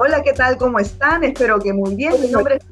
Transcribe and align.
Hola, 0.00 0.22
¿qué 0.22 0.32
tal? 0.32 0.56
¿Cómo 0.58 0.78
están? 0.78 1.24
Espero 1.24 1.58
que 1.58 1.72
muy 1.72 1.96
bien. 1.96 2.12
Mi 2.22 2.28
nombre 2.28 2.58
es 2.58 2.62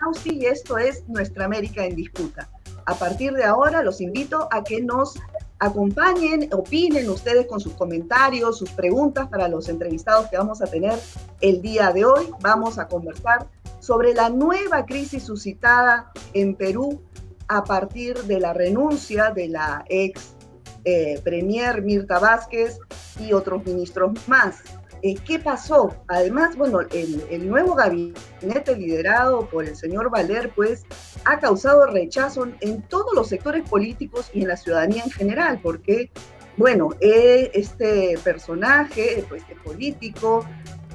Nausi 0.00 0.36
y 0.36 0.46
esto 0.46 0.78
es 0.78 1.02
Nuestra 1.08 1.44
América 1.44 1.84
en 1.84 1.96
Disputa. 1.96 2.48
A 2.86 2.94
partir 2.94 3.32
de 3.32 3.42
ahora 3.42 3.82
los 3.82 4.00
invito 4.00 4.46
a 4.52 4.62
que 4.62 4.80
nos 4.80 5.18
acompañen, 5.58 6.48
opinen 6.52 7.10
ustedes 7.10 7.48
con 7.48 7.58
sus 7.58 7.72
comentarios, 7.72 8.58
sus 8.58 8.70
preguntas 8.70 9.26
para 9.26 9.48
los 9.48 9.68
entrevistados 9.68 10.28
que 10.28 10.36
vamos 10.36 10.62
a 10.62 10.66
tener 10.66 10.96
el 11.40 11.60
día 11.62 11.90
de 11.90 12.04
hoy. 12.04 12.30
Vamos 12.42 12.78
a 12.78 12.86
conversar 12.86 13.48
sobre 13.80 14.14
la 14.14 14.30
nueva 14.30 14.86
crisis 14.86 15.24
suscitada 15.24 16.12
en 16.32 16.54
Perú 16.54 17.02
a 17.48 17.64
partir 17.64 18.22
de 18.22 18.38
la 18.38 18.52
renuncia 18.52 19.32
de 19.32 19.48
la 19.48 19.84
ex 19.88 20.36
eh, 20.84 21.20
premier 21.24 21.82
Mirta 21.82 22.20
Vázquez 22.20 22.78
y 23.18 23.32
otros 23.32 23.66
ministros 23.66 24.12
más. 24.28 24.62
Eh, 25.02 25.14
¿Qué 25.26 25.38
pasó? 25.38 25.94
Además, 26.08 26.56
bueno, 26.56 26.80
el, 26.80 27.48
nuevo 27.48 27.74
gabinete 27.74 28.76
liderado 28.76 29.48
por 29.48 29.64
el 29.64 29.76
señor 29.76 30.10
Valer, 30.10 30.50
pues, 30.54 30.84
ha 31.24 31.38
causado 31.38 31.86
rechazo 31.86 32.48
en 32.60 32.82
todos 32.82 33.14
los 33.14 33.28
sectores 33.28 33.68
políticos 33.68 34.30
y 34.32 34.42
en 34.42 34.48
la 34.48 34.56
ciudadanía 34.56 35.04
en 35.04 35.10
general, 35.10 35.60
porque, 35.62 36.10
bueno, 36.56 36.90
eh, 37.00 37.50
este 37.54 38.18
personaje, 38.24 39.24
pues, 39.28 39.42
este 39.42 39.54
político, 39.56 40.44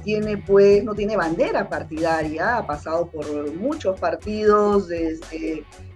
tiene, 0.02 0.36
pues, 0.36 0.84
no 0.84 0.94
tiene 0.94 1.16
bandera 1.16 1.66
partidaria, 1.66 2.58
ha 2.58 2.66
pasado 2.66 3.06
por 3.06 3.52
muchos 3.54 3.98
partidos, 3.98 4.88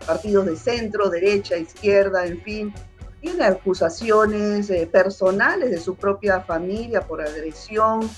partidos 0.07 0.47
de 0.47 0.57
centro, 0.57 1.11
derecha, 1.11 1.59
izquierda, 1.59 2.25
en 2.25 2.41
fin, 2.41 2.75
tiene 3.21 3.45
acusaciones 3.45 4.71
eh, 4.71 4.89
personales 4.91 5.71
de 5.71 5.81
su 5.81 5.97
propia 5.97 6.41
familia 6.41 7.01
por 7.01 7.21
agresión, 7.21 8.09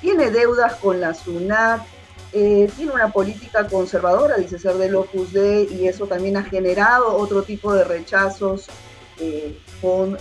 tiene 0.00 0.30
deudas 0.30 0.74
con 0.76 1.00
la 1.00 1.14
SUNAT, 1.14 1.82
eh, 2.32 2.70
tiene 2.76 2.92
una 2.92 3.12
política 3.12 3.66
conservadora, 3.66 4.36
dice 4.36 4.58
ser 4.58 4.74
del 4.74 4.94
Opus 4.94 5.32
Dei, 5.32 5.66
y 5.72 5.88
eso 5.88 6.06
también 6.06 6.36
ha 6.36 6.44
generado 6.44 7.16
otro 7.16 7.42
tipo 7.42 7.72
de 7.72 7.84
rechazos 7.84 8.68
eh, 9.18 9.58
con 9.80 10.16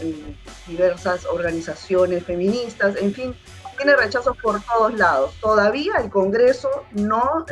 diversas 0.68 1.26
organizaciones 1.26 2.24
feministas, 2.24 2.96
en 2.98 3.14
fin, 3.14 3.36
tiene 3.78 3.96
rechazos 3.96 4.36
por 4.42 4.62
todos 4.64 4.94
lados. 4.96 5.34
Todavía 5.40 5.94
el 6.04 6.10
Congreso 6.10 6.70
no 6.92 7.46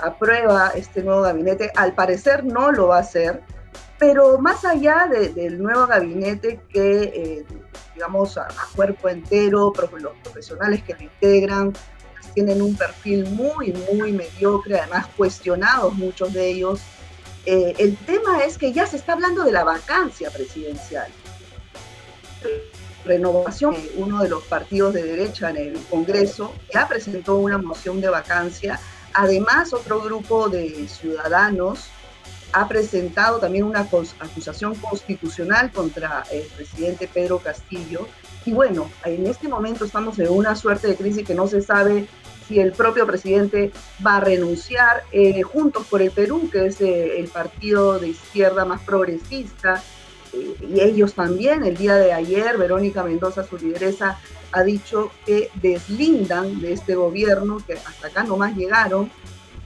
aprueba 0.00 0.70
este 0.74 1.02
nuevo 1.02 1.22
gabinete, 1.22 1.70
al 1.76 1.94
parecer 1.94 2.44
no 2.44 2.72
lo 2.72 2.88
va 2.88 2.96
a 2.96 3.00
hacer 3.00 3.42
pero 3.98 4.38
más 4.38 4.64
allá 4.64 5.08
del 5.08 5.62
nuevo 5.62 5.86
gabinete 5.86 6.60
que, 6.68 7.02
eh, 7.02 7.46
digamos, 7.94 8.36
a, 8.36 8.48
cuerpo 8.74 9.08
entero, 9.08 9.72
los 9.98 10.12
profesionales 10.22 10.82
que 10.82 10.94
lo 10.94 11.02
integran 11.02 11.72
pues, 11.72 12.34
tienen 12.34 12.60
un 12.60 12.76
perfil 12.76 13.24
muy, 13.30 13.72
muy 13.92 14.12
mediocre, 14.12 14.78
además 14.78 15.06
cuestionados 15.16 15.94
muchos 15.94 16.32
de 16.32 16.48
ellos. 16.48 16.80
Eh, 17.46 17.74
el 17.78 17.96
tema 17.96 18.44
es 18.44 18.58
que 18.58 18.72
ya 18.72 18.86
se 18.86 18.96
está 18.96 19.14
hablando 19.14 19.44
de 19.44 19.52
la 19.52 19.64
vacancia 19.64 20.30
presidencial. 20.30 21.10
Renovación, 23.04 23.76
uno 23.96 24.22
de 24.22 24.28
los 24.28 24.42
partidos 24.44 24.92
de 24.92 25.04
derecha 25.04 25.50
en 25.50 25.56
el 25.56 25.80
Congreso, 25.88 26.52
ya 26.74 26.86
presentó 26.86 27.36
una 27.36 27.56
moción 27.56 28.00
de 28.00 28.08
vacancia. 28.08 28.78
Además, 29.14 29.72
otro 29.72 30.02
grupo 30.02 30.48
de 30.48 30.86
ciudadanos 30.88 31.88
ha 32.56 32.66
presentado 32.66 33.38
también 33.38 33.64
una 33.64 33.80
acusación 33.80 34.74
constitucional 34.76 35.70
contra 35.70 36.24
el 36.32 36.42
presidente 36.44 37.06
Pedro 37.06 37.38
Castillo. 37.38 38.08
Y 38.46 38.52
bueno, 38.52 38.90
en 39.04 39.26
este 39.26 39.46
momento 39.46 39.84
estamos 39.84 40.18
en 40.18 40.30
una 40.30 40.56
suerte 40.56 40.88
de 40.88 40.96
crisis 40.96 41.26
que 41.26 41.34
no 41.34 41.48
se 41.48 41.60
sabe 41.60 42.08
si 42.48 42.58
el 42.58 42.72
propio 42.72 43.06
presidente 43.06 43.72
va 44.04 44.16
a 44.16 44.20
renunciar. 44.20 45.02
Eh, 45.12 45.42
Juntos 45.42 45.86
por 45.86 46.00
el 46.00 46.10
Perú, 46.10 46.48
que 46.50 46.64
es 46.66 46.80
eh, 46.80 47.20
el 47.20 47.28
partido 47.28 47.98
de 47.98 48.08
izquierda 48.08 48.64
más 48.64 48.80
progresista, 48.80 49.82
eh, 50.32 50.56
y 50.66 50.80
ellos 50.80 51.12
también, 51.12 51.62
el 51.62 51.76
día 51.76 51.96
de 51.96 52.14
ayer, 52.14 52.56
Verónica 52.56 53.04
Mendoza, 53.04 53.44
su 53.44 53.58
lideresa, 53.58 54.18
ha 54.52 54.62
dicho 54.62 55.10
que 55.26 55.50
deslindan 55.56 56.62
de 56.62 56.72
este 56.72 56.94
gobierno, 56.94 57.58
que 57.66 57.74
hasta 57.74 58.06
acá 58.06 58.22
nomás 58.22 58.56
llegaron, 58.56 59.10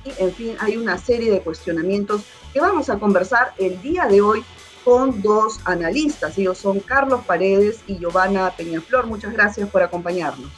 y 0.04 0.10
en 0.20 0.32
fin, 0.32 0.56
hay 0.58 0.76
una 0.76 0.98
serie 0.98 1.30
de 1.30 1.40
cuestionamientos 1.40 2.22
que 2.52 2.60
vamos 2.60 2.90
a 2.90 2.98
conversar 2.98 3.52
el 3.58 3.80
día 3.82 4.06
de 4.06 4.20
hoy 4.20 4.44
con 4.84 5.22
dos 5.22 5.60
analistas. 5.64 6.36
Ellos 6.38 6.58
son 6.58 6.80
Carlos 6.80 7.20
Paredes 7.26 7.80
y 7.86 7.98
Giovanna 7.98 8.50
Peñaflor. 8.56 9.06
Muchas 9.06 9.32
gracias 9.32 9.68
por 9.68 9.82
acompañarnos. 9.82 10.50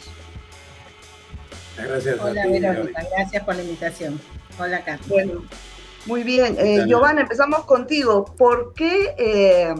Gracias. 1.76 2.18
Hola, 2.20 2.46
Verónica. 2.46 3.06
Gracias 3.16 3.44
por 3.44 3.56
la 3.56 3.62
invitación. 3.62 4.20
Hola, 4.58 4.84
Carlos. 4.84 5.08
Bueno, 5.08 5.42
muy 6.06 6.22
bien. 6.22 6.56
Eh, 6.58 6.84
Giovanna, 6.86 7.22
empezamos 7.22 7.64
contigo. 7.64 8.24
¿Por 8.36 8.74
qué? 8.74 9.14
Eh, 9.18 9.74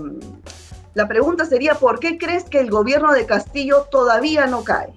la 0.95 1.09
pregunta 1.09 1.47
sería, 1.47 1.75
¿por 1.75 1.99
qué 2.01 2.19
crees 2.19 2.45
que 2.45 2.61
el 2.61 2.71
gobierno 2.71 3.13
de 3.13 3.27
Castillo 3.27 3.87
todavía 3.91 4.47
no 4.47 4.63
cae? 4.63 4.93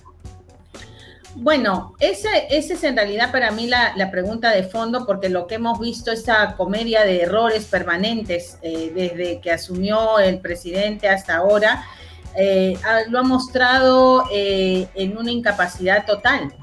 Bueno, 1.37 1.95
esa, 1.99 2.37
es 2.37 2.83
en 2.85 2.95
realidad 2.95 3.29
para 3.31 3.51
mí 3.51 3.67
la, 3.67 4.09
pregunta 4.09 4.51
de 4.51 4.63
fondo, 4.63 5.05
porque 5.05 5.27
lo 5.27 5.47
que 5.47 5.55
hemos 5.55 5.79
visto, 5.79 6.11
esa 6.11 6.55
comedia 6.55 7.03
de 7.03 7.23
errores 7.23 7.65
permanentes 7.65 8.57
eh, 8.61 8.91
desde 8.95 9.41
que 9.41 9.51
asumió 9.51 10.17
el 10.19 10.39
presidente 10.39 11.09
hasta 11.09 11.35
ahora, 11.35 11.83
eh, 12.37 12.77
lo 13.09 13.19
ha 13.19 13.23
mostrado 13.23 14.23
eh, 14.31 14.87
en 14.95 15.17
una 15.17 15.29
incapacidad 15.29 16.05
total. 16.05 16.53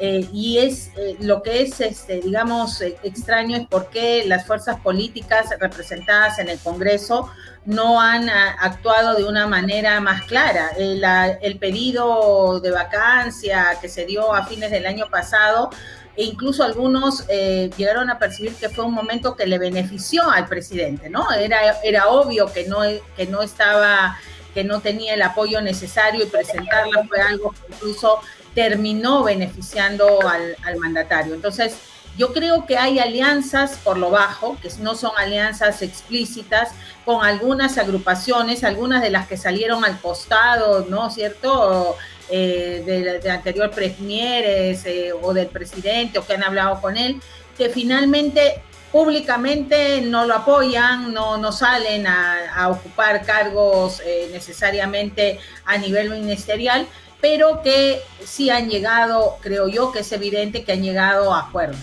Y 0.00 0.58
es 0.58 0.90
lo 1.20 1.42
que 1.42 1.62
es, 1.62 1.80
este, 1.80 2.20
digamos, 2.20 2.80
extraño 2.80 3.56
es 3.56 3.66
por 3.66 3.88
qué 3.88 4.24
las 4.26 4.46
fuerzas 4.46 4.80
políticas 4.80 5.46
representadas 5.60 6.38
en 6.38 6.48
el 6.48 6.58
Congreso 6.58 7.30
no 7.64 8.00
han 8.00 8.28
ah, 8.28 8.56
actuado 8.60 9.14
de 9.14 9.24
una 9.24 9.46
manera 9.46 10.00
más 10.00 10.22
clara. 10.22 10.70
El, 10.76 11.04
el, 11.40 11.58
pedido 11.58 12.60
de 12.60 12.70
vacancia 12.70 13.78
que 13.80 13.88
se 13.88 14.04
dio 14.04 14.34
a 14.34 14.46
fines 14.46 14.70
del 14.70 14.86
año 14.86 15.08
pasado, 15.08 15.70
e 16.16 16.24
incluso 16.24 16.64
algunos 16.64 17.24
eh, 17.28 17.70
llegaron 17.76 18.10
a 18.10 18.18
percibir 18.18 18.54
que 18.54 18.68
fue 18.68 18.84
un 18.84 18.92
momento 18.92 19.34
que 19.34 19.46
le 19.46 19.58
benefició 19.58 20.28
al 20.30 20.46
presidente, 20.46 21.08
¿no? 21.08 21.30
Era, 21.32 21.80
era 21.82 22.08
obvio 22.08 22.52
que 22.52 22.66
no, 22.66 22.80
que 23.16 23.26
no 23.26 23.42
estaba, 23.42 24.18
que 24.52 24.64
no 24.64 24.80
tenía 24.80 25.14
el 25.14 25.22
apoyo 25.22 25.62
necesario 25.62 26.24
y 26.24 26.26
presentarla 26.26 27.04
fue 27.08 27.20
algo 27.20 27.52
que 27.52 27.72
incluso 27.72 28.20
terminó 28.54 29.22
beneficiando 29.24 30.26
al, 30.28 30.56
al 30.64 30.76
mandatario. 30.78 31.34
Entonces, 31.34 31.76
yo 32.18 32.32
creo 32.32 32.66
que 32.66 32.76
hay 32.76 32.98
alianzas 32.98 33.78
por 33.82 33.96
lo 33.96 34.10
bajo, 34.10 34.58
que 34.60 34.68
no 34.80 34.94
son 34.94 35.12
alianzas 35.16 35.80
explícitas, 35.80 36.70
con 37.04 37.24
algunas 37.24 37.78
agrupaciones, 37.78 38.64
algunas 38.64 39.02
de 39.02 39.10
las 39.10 39.26
que 39.26 39.36
salieron 39.36 39.84
al 39.84 39.98
costado, 40.00 40.86
¿no 40.88 41.08
es 41.08 41.14
cierto? 41.14 41.96
Eh, 42.30 43.20
de, 43.22 43.30
anterior 43.30 43.70
premieres 43.70 44.86
eh, 44.86 45.12
o 45.12 45.34
del 45.34 45.48
presidente 45.48 46.18
o 46.18 46.26
que 46.26 46.32
han 46.32 46.42
hablado 46.42 46.80
con 46.80 46.96
él, 46.96 47.20
que 47.58 47.68
finalmente 47.68 48.62
públicamente 48.90 50.00
no 50.00 50.24
lo 50.24 50.36
apoyan, 50.36 51.12
no, 51.12 51.36
no 51.36 51.52
salen 51.52 52.06
a, 52.06 52.68
ocupar 52.70 53.26
cargos 53.26 54.00
eh, 54.06 54.28
necesariamente 54.32 55.40
a 55.64 55.76
nivel 55.76 56.10
ministerial, 56.10 56.86
pero 57.22 57.62
que 57.62 58.02
sí 58.24 58.50
han 58.50 58.68
llegado, 58.68 59.38
creo 59.40 59.68
yo 59.68 59.92
que 59.92 60.00
es 60.00 60.12
evidente 60.12 60.64
que 60.64 60.72
han 60.72 60.82
llegado 60.82 61.32
a 61.32 61.46
acuerdos. 61.46 61.78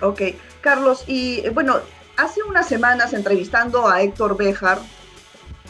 Ok, 0.00 0.22
Carlos, 0.62 1.04
y 1.06 1.46
eh, 1.46 1.50
bueno, 1.50 1.78
hace 2.16 2.42
unas 2.42 2.66
semanas 2.66 3.12
entrevistando 3.12 3.86
a 3.86 4.02
Héctor 4.02 4.36
Bejar, 4.36 4.80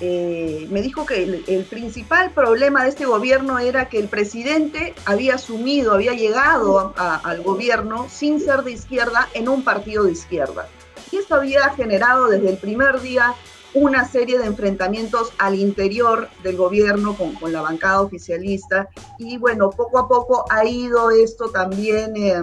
eh, 0.00 0.68
me 0.70 0.80
dijo 0.80 1.06
que 1.06 1.42
el, 1.46 1.64
principal 1.64 2.31
problema 2.31 2.84
de 2.84 2.90
este 2.90 3.04
gobierno 3.04 3.58
era 3.58 3.88
que 3.88 3.98
el 3.98 4.08
presidente 4.08 4.94
había 5.06 5.34
asumido, 5.37 5.94
había 5.94 6.12
llegado 6.12 6.94
al 6.96 7.42
gobierno 7.42 8.06
sin 8.10 8.40
ser 8.40 8.62
de 8.62 8.72
izquierda 8.72 9.28
en 9.34 9.49
un 9.49 9.64
partido 9.64 10.04
de 10.04 10.12
izquierda. 10.12 10.69
Y 11.10 11.16
esto 11.16 11.34
había 11.34 11.70
generado 11.70 12.28
desde 12.28 12.50
el 12.50 12.58
primer 12.58 13.00
día 13.00 13.34
una 13.76 14.08
serie 14.08 14.38
de 14.38 14.46
enfrentamientos 14.46 15.34
al 15.37 15.55
interior 15.55 16.31
del 16.43 16.56
gobierno 16.56 17.14
con, 17.14 17.52
la 17.52 17.61
bancada 17.61 18.00
oficialista. 18.00 18.88
Y 19.19 19.37
bueno, 19.37 19.69
poco 19.69 19.99
a 19.99 20.08
poco 20.08 20.44
ha 20.50 20.64
ido 20.64 21.11
esto 21.11 21.50
también... 21.50 22.17
Eh, 22.17 22.43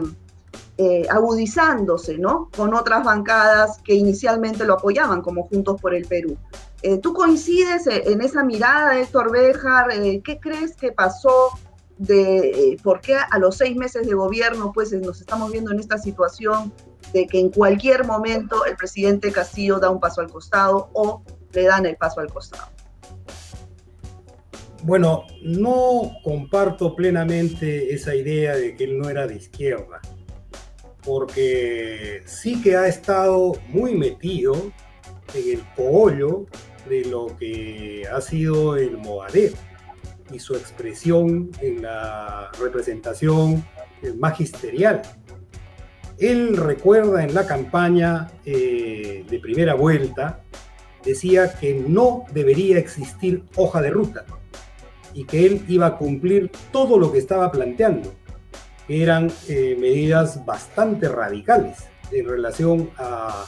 eh, 0.79 1.05
agudizándose, 1.07 2.17
¿no? 2.17 2.49
Con 2.57 2.73
otras 2.73 3.03
bancadas 3.03 3.77
que 3.83 3.93
inicialmente 3.93 4.65
lo 4.65 4.73
apoyaban, 4.73 5.21
como 5.21 5.43
Juntos 5.43 5.79
por 5.79 5.93
el 5.93 6.07
Perú. 6.07 6.35
Eh, 6.81 6.97
¿Tú 6.97 7.13
coincides 7.13 7.85
en 7.85 8.21
esa 8.21 8.43
mirada, 8.43 8.99
Héctor 8.99 9.31
Béjar? 9.31 9.89
¿Qué 10.23 10.39
crees 10.41 10.75
que 10.75 10.91
pasó 10.91 11.51
de 11.99 12.79
por 12.81 13.01
qué 13.01 13.15
a 13.15 13.37
los 13.37 13.57
seis 13.57 13.77
meses 13.77 14.07
de 14.07 14.15
gobierno, 14.15 14.71
pues 14.73 14.91
nos 14.93 15.21
estamos 15.21 15.51
viendo 15.51 15.71
en 15.71 15.79
esta 15.79 15.99
situación 15.99 16.73
de 17.13 17.27
que 17.27 17.39
en 17.39 17.49
cualquier 17.49 18.05
momento 18.05 18.65
el 18.65 18.75
presidente 18.75 19.31
Castillo 19.31 19.79
da 19.79 19.89
un 19.89 19.99
paso 19.99 20.21
al 20.21 20.29
costado 20.29 20.89
o 20.93 21.23
le 21.53 21.63
dan 21.63 21.85
el 21.85 21.95
paso 21.95 22.19
al 22.19 22.31
costado? 22.31 22.69
Bueno, 24.83 25.25
no 25.41 26.11
comparto 26.23 26.93
plenamente 26.95 27.93
esa 27.93 28.13
idea 28.15 28.55
de 28.55 28.75
que 28.75 28.83
él 28.83 28.97
no 28.97 29.09
era 29.09 29.25
de 29.27 29.35
izquierda, 29.35 30.01
porque 31.05 32.21
sí 32.25 32.61
que 32.61 32.75
ha 32.75 32.87
estado 32.87 33.53
muy 33.69 33.95
metido 33.95 34.53
en 35.33 35.57
el 35.57 35.63
cogollo 35.75 36.47
de 36.89 37.05
lo 37.05 37.27
que 37.37 38.05
ha 38.11 38.19
sido 38.19 38.75
el 38.75 38.97
Movadero 38.97 39.55
y 40.33 40.39
su 40.39 40.55
expresión 40.55 41.49
en 41.61 41.83
la 41.83 42.51
representación 42.59 43.63
magisterial. 44.19 45.01
Él 46.23 46.55
recuerda 46.55 47.21
en 47.21 47.33
la 47.33 47.45
campaña 47.45 48.31
eh, 48.45 49.25
de 49.29 49.39
primera 49.39 49.73
vuelta, 49.73 50.39
decía 51.03 51.53
que 51.59 51.73
no 51.73 52.23
debería 52.31 52.77
existir 52.77 53.43
hoja 53.57 53.81
de 53.81 53.89
ruta 53.89 54.23
y 55.13 55.25
que 55.25 55.45
él 55.45 55.65
iba 55.67 55.85
a 55.85 55.97
cumplir 55.97 56.49
todo 56.71 56.97
lo 56.97 57.11
que 57.11 57.17
estaba 57.17 57.51
planteando, 57.51 58.15
que 58.87 59.03
eran 59.03 59.33
eh, 59.49 59.75
medidas 59.77 60.45
bastante 60.45 61.09
radicales 61.09 61.79
en 62.09 62.25
relación 62.25 62.89
a 62.97 63.43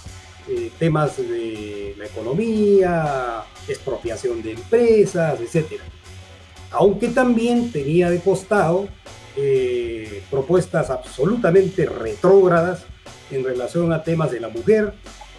eh, 0.50 0.70
temas 0.78 1.16
de 1.16 1.96
la 1.98 2.08
economía, 2.08 3.44
expropiación 3.70 4.44
de 4.44 4.52
empresas, 4.52 5.40
etc. 5.40 5.80
Aunque 6.78 7.08
también 7.08 7.72
tenía 7.72 8.10
de 8.10 8.20
costado 8.20 8.88
eh, 9.38 10.22
propuestas 10.30 10.90
absolutamente 10.90 11.86
retrógradas 11.86 12.86
en 13.32 13.44
relación 13.44 13.94
a 13.94 14.04
temas 14.04 14.32
de 14.32 14.42
la 14.42 14.50
mujer, 14.50 14.94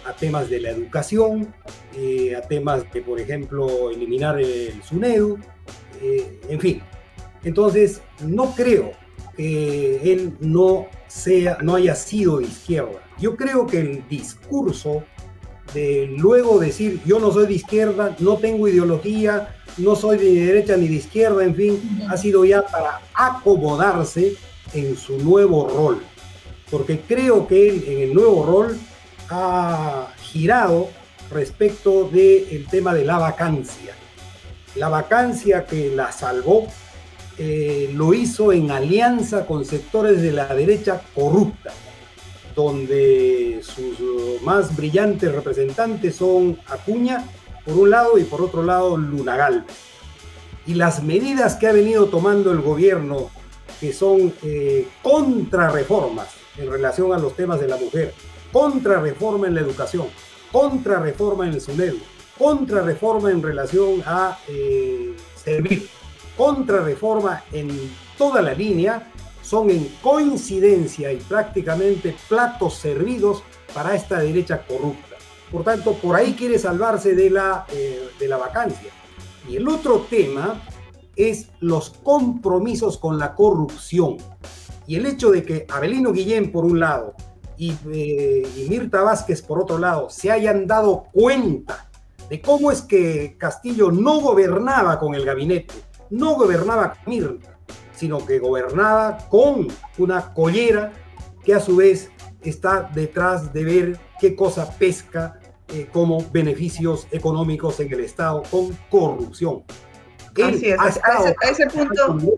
a 0.05 0.13
temas 0.13 0.49
de 0.49 0.59
la 0.59 0.71
educación, 0.71 1.53
a 2.35 2.41
temas 2.41 2.91
de, 2.91 3.01
por 3.01 3.19
ejemplo, 3.19 3.91
eliminar 3.91 4.39
el 4.39 4.81
SUNEDU, 4.83 5.37
eh, 6.01 6.39
en 6.49 6.59
fin. 6.59 6.81
Entonces, 7.43 8.01
no 8.21 8.53
creo 8.55 8.91
que 9.35 10.11
él 10.11 10.33
no, 10.39 10.87
sea, 11.07 11.59
no 11.61 11.75
haya 11.75 11.93
sido 11.93 12.39
de 12.39 12.45
izquierda. 12.45 12.99
Yo 13.19 13.35
creo 13.35 13.67
que 13.67 13.79
el 13.79 14.07
discurso 14.07 15.03
de 15.73 16.07
luego 16.17 16.59
decir 16.59 17.01
yo 17.05 17.19
no 17.19 17.31
soy 17.31 17.47
de 17.47 17.53
izquierda, 17.53 18.15
no 18.19 18.37
tengo 18.37 18.67
ideología, 18.67 19.55
no 19.77 19.95
soy 19.95 20.17
de 20.17 20.45
derecha 20.45 20.77
ni 20.77 20.87
de 20.87 20.95
izquierda, 20.95 21.43
en 21.43 21.55
fin, 21.55 22.07
ha 22.09 22.17
sido 22.17 22.45
ya 22.45 22.63
para 22.63 23.01
acomodarse 23.13 24.35
en 24.73 24.97
su 24.97 25.17
nuevo 25.19 25.67
rol. 25.69 26.01
Porque 26.69 26.99
creo 26.99 27.47
que 27.47 27.69
él 27.69 27.83
en 27.87 27.99
el 27.99 28.13
nuevo 28.13 28.45
rol 28.45 28.77
ha 29.29 30.07
girado 30.21 30.89
respecto 31.31 32.09
del 32.09 32.65
tema 32.69 32.93
de 32.93 33.05
la 33.05 33.17
vacancia. 33.17 33.93
La 34.75 34.89
vacancia 34.89 35.65
que 35.65 35.91
la 35.95 36.11
salvó 36.11 36.67
eh, 37.37 37.91
lo 37.93 38.13
hizo 38.13 38.51
en 38.51 38.71
alianza 38.71 39.45
con 39.45 39.65
sectores 39.65 40.21
de 40.21 40.31
la 40.31 40.47
derecha 40.53 41.01
corrupta, 41.13 41.71
donde 42.57 43.61
sus 43.61 44.41
más 44.41 44.75
brillantes 44.75 45.31
representantes 45.31 46.15
son 46.15 46.57
Acuña, 46.65 47.23
por 47.63 47.75
un 47.75 47.91
lado, 47.91 48.17
y 48.17 48.23
por 48.23 48.41
otro 48.41 48.63
lado, 48.63 48.97
Lunagal. 48.97 49.63
Y 50.65 50.73
las 50.73 51.03
medidas 51.03 51.55
que 51.55 51.67
ha 51.67 51.71
venido 51.71 52.07
tomando 52.07 52.51
el 52.51 52.61
gobierno, 52.61 53.29
que 53.79 53.93
son 53.93 54.33
eh, 54.41 54.87
contrarreformas 55.03 56.29
en 56.57 56.71
relación 56.71 57.13
a 57.13 57.19
los 57.19 57.35
temas 57.35 57.59
de 57.59 57.67
la 57.67 57.77
mujer, 57.77 58.11
contrarreforma 58.51 59.45
en 59.45 59.53
la 59.53 59.61
educación, 59.61 60.07
contrarreforma 60.51 61.45
en 61.45 61.53
el 61.53 61.61
SUNEDU, 61.61 61.99
contrarreforma 62.39 63.29
en 63.29 63.43
relación 63.43 64.01
a 64.03 64.39
eh, 64.47 65.15
servir, 65.35 65.87
contrarreforma 66.35 67.43
en 67.51 67.69
toda 68.17 68.41
la 68.41 68.55
línea, 68.55 69.11
son 69.47 69.69
en 69.69 69.87
coincidencia 70.01 71.13
y 71.13 71.17
prácticamente 71.17 72.13
platos 72.27 72.73
servidos 72.75 73.43
para 73.73 73.95
esta 73.95 74.19
derecha 74.19 74.65
corrupta. 74.67 75.15
Por 75.49 75.63
tanto, 75.63 75.93
por 75.93 76.17
ahí 76.17 76.33
quiere 76.33 76.59
salvarse 76.59 77.15
de 77.15 77.29
la, 77.29 77.65
eh, 77.71 78.09
de 78.19 78.27
la 78.27 78.35
vacancia. 78.35 78.91
Y 79.47 79.55
el 79.55 79.69
otro 79.69 80.05
tema 80.09 80.61
es 81.15 81.47
los 81.61 81.91
compromisos 81.91 82.97
con 82.97 83.17
la 83.17 83.35
corrupción. 83.35 84.17
Y 84.85 84.97
el 84.97 85.05
hecho 85.05 85.31
de 85.31 85.43
que 85.43 85.65
Abelino 85.69 86.11
Guillén, 86.11 86.51
por 86.51 86.65
un 86.65 86.81
lado, 86.81 87.13
y, 87.57 87.73
eh, 87.89 88.45
y 88.57 88.67
Mirta 88.69 89.01
Vázquez, 89.01 89.41
por 89.41 89.61
otro 89.61 89.77
lado, 89.77 90.09
se 90.09 90.29
hayan 90.29 90.67
dado 90.67 91.05
cuenta 91.13 91.89
de 92.29 92.41
cómo 92.41 92.69
es 92.69 92.81
que 92.81 93.37
Castillo 93.37 93.91
no 93.91 94.19
gobernaba 94.19 94.99
con 94.99 95.15
el 95.15 95.23
gabinete, 95.23 95.73
no 96.09 96.35
gobernaba 96.35 96.95
con 96.95 97.13
Mirta, 97.13 97.56
sino 97.97 98.23
que 98.25 98.39
gobernaba 98.39 99.17
con 99.29 99.67
una 99.97 100.33
collera 100.33 100.93
que 101.43 101.55
a 101.55 101.59
su 101.59 101.77
vez 101.77 102.11
está 102.41 102.89
detrás 102.93 103.51
de 103.51 103.63
ver 103.63 103.99
qué 104.19 104.35
cosa 104.35 104.69
pesca 104.77 105.39
eh, 105.69 105.87
como 105.91 106.23
beneficios 106.31 107.07
económicos 107.11 107.79
en 107.79 107.91
el 107.91 108.01
Estado 108.01 108.43
con 108.49 108.77
corrupción. 108.89 109.63
Así 110.43 110.69
es, 110.69 110.79
a 110.79 110.89
ese, 111.49 111.65
punto. 111.65 112.37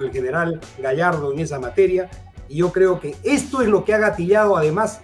El 0.00 0.10
general 0.10 0.60
Gallardo 0.78 1.32
en 1.32 1.38
esa 1.38 1.60
materia, 1.60 2.10
y 2.48 2.56
yo 2.56 2.72
creo 2.72 2.98
que 2.98 3.14
esto 3.22 3.62
es 3.62 3.68
lo 3.68 3.84
que 3.84 3.94
ha 3.94 3.98
gatillado 3.98 4.56
además 4.56 5.00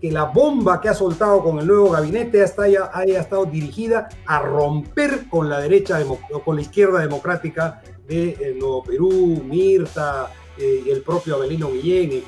que 0.00 0.10
la 0.10 0.24
bomba 0.24 0.80
que 0.80 0.88
ha 0.88 0.94
soltado 0.94 1.42
con 1.42 1.58
el 1.60 1.66
nuevo 1.66 1.90
gabinete 1.90 2.44
haya, 2.58 2.90
haya 2.92 3.20
estado 3.20 3.46
dirigida 3.46 4.08
a 4.26 4.40
romper 4.40 5.28
con 5.28 5.48
la 5.48 5.60
derecha 5.60 6.00
con 6.44 6.56
la 6.56 6.62
izquierda 6.62 7.00
democrática 7.00 7.80
de 8.08 8.30
eh, 8.30 8.54
Nuevo 8.58 8.82
Perú, 8.82 9.42
Mirta 9.44 10.32
eh, 10.56 10.82
el 10.90 11.02
propio 11.02 11.36
Abelino 11.36 11.70
Guillén. 11.70 12.24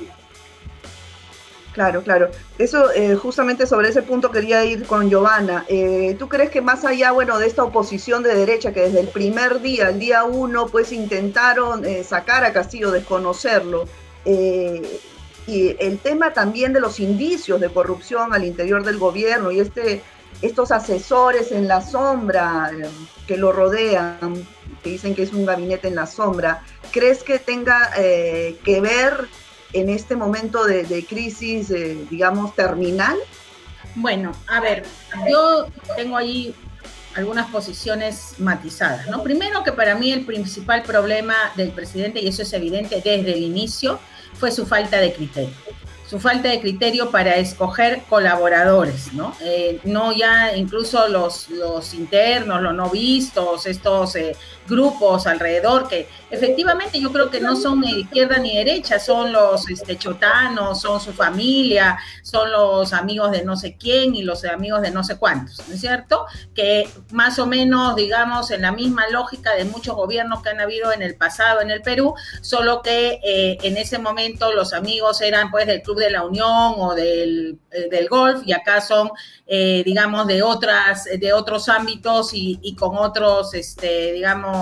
Claro, 1.73 2.03
claro. 2.03 2.29
Eso, 2.57 2.91
eh, 2.91 3.15
justamente 3.15 3.65
sobre 3.65 3.89
ese 3.89 4.03
punto 4.03 4.29
quería 4.29 4.63
ir 4.65 4.85
con 4.85 5.09
Giovanna. 5.09 5.65
¿Tú 6.19 6.27
crees 6.27 6.49
que 6.49 6.61
más 6.61 6.83
allá, 6.83 7.11
bueno, 7.11 7.39
de 7.39 7.47
esta 7.47 7.63
oposición 7.63 8.23
de 8.23 8.35
derecha 8.35 8.73
que 8.73 8.81
desde 8.81 8.99
el 8.99 9.07
primer 9.07 9.61
día, 9.61 9.89
el 9.89 9.99
día 9.99 10.25
uno, 10.25 10.67
pues 10.67 10.91
intentaron 10.91 11.83
sacar 12.03 12.43
a 12.43 12.51
Castillo, 12.51 12.91
desconocerlo, 12.91 13.85
y 14.25 15.75
el 15.79 15.97
tema 15.99 16.33
también 16.33 16.73
de 16.73 16.81
los 16.81 16.99
indicios 16.99 17.61
de 17.61 17.69
corrupción 17.69 18.33
al 18.33 18.43
interior 18.43 18.83
del 18.83 18.97
gobierno 18.97 19.49
y 19.49 19.61
este, 19.61 20.03
estos 20.41 20.71
asesores 20.71 21.51
en 21.51 21.67
la 21.67 21.81
sombra 21.81 22.71
eh, 22.71 22.89
que 23.27 23.37
lo 23.37 23.51
rodean, 23.51 24.47
que 24.81 24.89
dicen 24.89 25.15
que 25.15 25.23
es 25.23 25.33
un 25.33 25.45
gabinete 25.45 25.87
en 25.87 25.95
la 25.95 26.05
sombra, 26.05 26.63
¿crees 26.91 27.23
que 27.23 27.39
tenga 27.39 27.91
eh, 27.97 28.57
que 28.63 28.81
ver 28.81 29.27
en 29.73 29.89
este 29.89 30.15
momento 30.15 30.65
de, 30.65 31.05
crisis, 31.07 31.71
eh, 31.71 32.05
digamos, 32.09 32.55
terminal? 32.55 33.17
Bueno, 33.95 34.31
a 34.47 34.59
ver, 34.59 34.85
yo 35.29 35.67
tengo 35.95 36.17
ahí 36.17 36.55
algunas 37.15 37.49
posiciones 37.49 38.35
matizadas, 38.37 39.07
¿no? 39.07 39.21
Primero 39.21 39.63
que 39.63 39.73
para 39.73 39.95
mí 39.95 40.11
el 40.11 40.25
principal 40.25 40.83
problema 40.83 41.35
del 41.55 41.71
presidente, 41.71 42.21
y 42.21 42.27
eso 42.27 42.41
es 42.41 42.53
evidente 42.53 42.95
desde 42.95 43.33
el 43.33 43.43
inicio, 43.43 43.99
fue 44.33 44.51
su 44.51 44.65
falta 44.65 44.97
de 44.97 45.13
criterio 45.13 45.53
su 46.11 46.19
falta 46.19 46.49
de 46.49 46.59
criterio 46.59 47.09
para 47.09 47.37
escoger 47.37 48.01
colaboradores, 48.09 49.13
¿no? 49.13 49.33
Eh, 49.39 49.79
no 49.85 50.11
ya 50.11 50.53
incluso 50.57 51.07
los, 51.07 51.49
los 51.49 51.93
internos, 51.93 52.61
los 52.61 52.73
no 52.73 52.89
vistos, 52.89 53.65
estos 53.65 54.17
grupos 54.71 55.27
alrededor, 55.27 55.87
que 55.87 56.07
efectivamente 56.31 56.99
yo 56.99 57.11
creo 57.11 57.29
que 57.29 57.41
no 57.41 57.55
son 57.55 57.81
ni 57.81 57.99
izquierda 57.99 58.39
ni 58.39 58.55
derecha, 58.55 58.97
son 58.99 59.31
los 59.31 59.69
este, 59.69 59.97
chotanos, 59.97 60.81
son 60.81 60.99
su 60.99 61.13
familia, 61.13 61.99
son 62.23 62.51
los 62.51 62.93
amigos 62.93 63.31
de 63.31 63.43
no 63.43 63.55
sé 63.55 63.75
quién 63.77 64.15
y 64.15 64.23
los 64.23 64.43
amigos 64.45 64.81
de 64.81 64.89
no 64.89 65.03
sé 65.03 65.17
cuántos, 65.17 65.67
¿no 65.67 65.75
es 65.75 65.81
cierto? 65.81 66.25
Que 66.55 66.89
más 67.11 67.37
o 67.37 67.45
menos, 67.45 67.95
digamos, 67.95 68.49
en 68.51 68.61
la 68.61 68.71
misma 68.71 69.07
lógica 69.09 69.53
de 69.53 69.65
muchos 69.65 69.95
gobiernos 69.95 70.41
que 70.41 70.49
han 70.49 70.61
habido 70.61 70.91
en 70.93 71.01
el 71.01 71.15
pasado 71.15 71.61
en 71.61 71.69
el 71.69 71.81
Perú, 71.81 72.15
solo 72.41 72.81
que 72.81 73.19
eh, 73.23 73.57
en 73.61 73.77
ese 73.77 73.99
momento 73.99 74.53
los 74.53 74.73
amigos 74.73 75.21
eran 75.21 75.51
pues 75.51 75.67
del 75.67 75.81
Club 75.81 75.97
de 75.99 76.09
la 76.09 76.23
Unión 76.23 76.75
o 76.77 76.95
del, 76.95 77.59
eh, 77.71 77.89
del 77.89 78.07
golf 78.07 78.41
y 78.45 78.53
acá 78.53 78.79
son, 78.81 79.11
eh, 79.45 79.83
digamos, 79.85 80.27
de, 80.27 80.41
otras, 80.41 81.05
de 81.05 81.33
otros 81.33 81.67
ámbitos 81.69 82.31
y, 82.33 82.75
con 82.75 82.97
otros, 82.97 83.53
este, 83.53 84.13
digamos, 84.13 84.60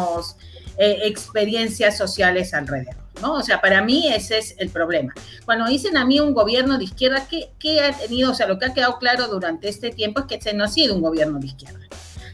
eh, 0.77 0.99
experiencias 1.03 1.97
sociales 1.97 2.53
alrededor. 2.53 2.95
¿no? 3.21 3.33
O 3.33 3.41
sea, 3.41 3.59
para 3.59 3.81
mí 3.81 4.07
ese 4.13 4.37
es 4.37 4.55
el 4.59 4.69
problema. 4.69 5.13
Cuando 5.45 5.67
dicen 5.67 5.97
a 5.97 6.05
mí 6.05 6.19
un 6.19 6.33
gobierno 6.33 6.77
de 6.77 6.85
izquierda, 6.85 7.27
¿qué, 7.29 7.51
¿qué, 7.59 7.81
ha 7.81 7.91
tenido? 7.91 8.31
O 8.31 8.33
sea, 8.33 8.47
lo 8.47 8.57
que 8.57 8.65
ha 8.65 8.73
quedado 8.73 8.97
claro 8.97 9.27
durante 9.27 9.67
este 9.67 9.91
tiempo 9.91 10.21
es 10.21 10.25
que 10.27 10.41
se 10.41 10.53
no 10.53 10.63
ha 10.63 10.67
sido 10.67 10.95
un 10.95 11.01
gobierno 11.01 11.39
de 11.39 11.47
izquierda. 11.47 11.79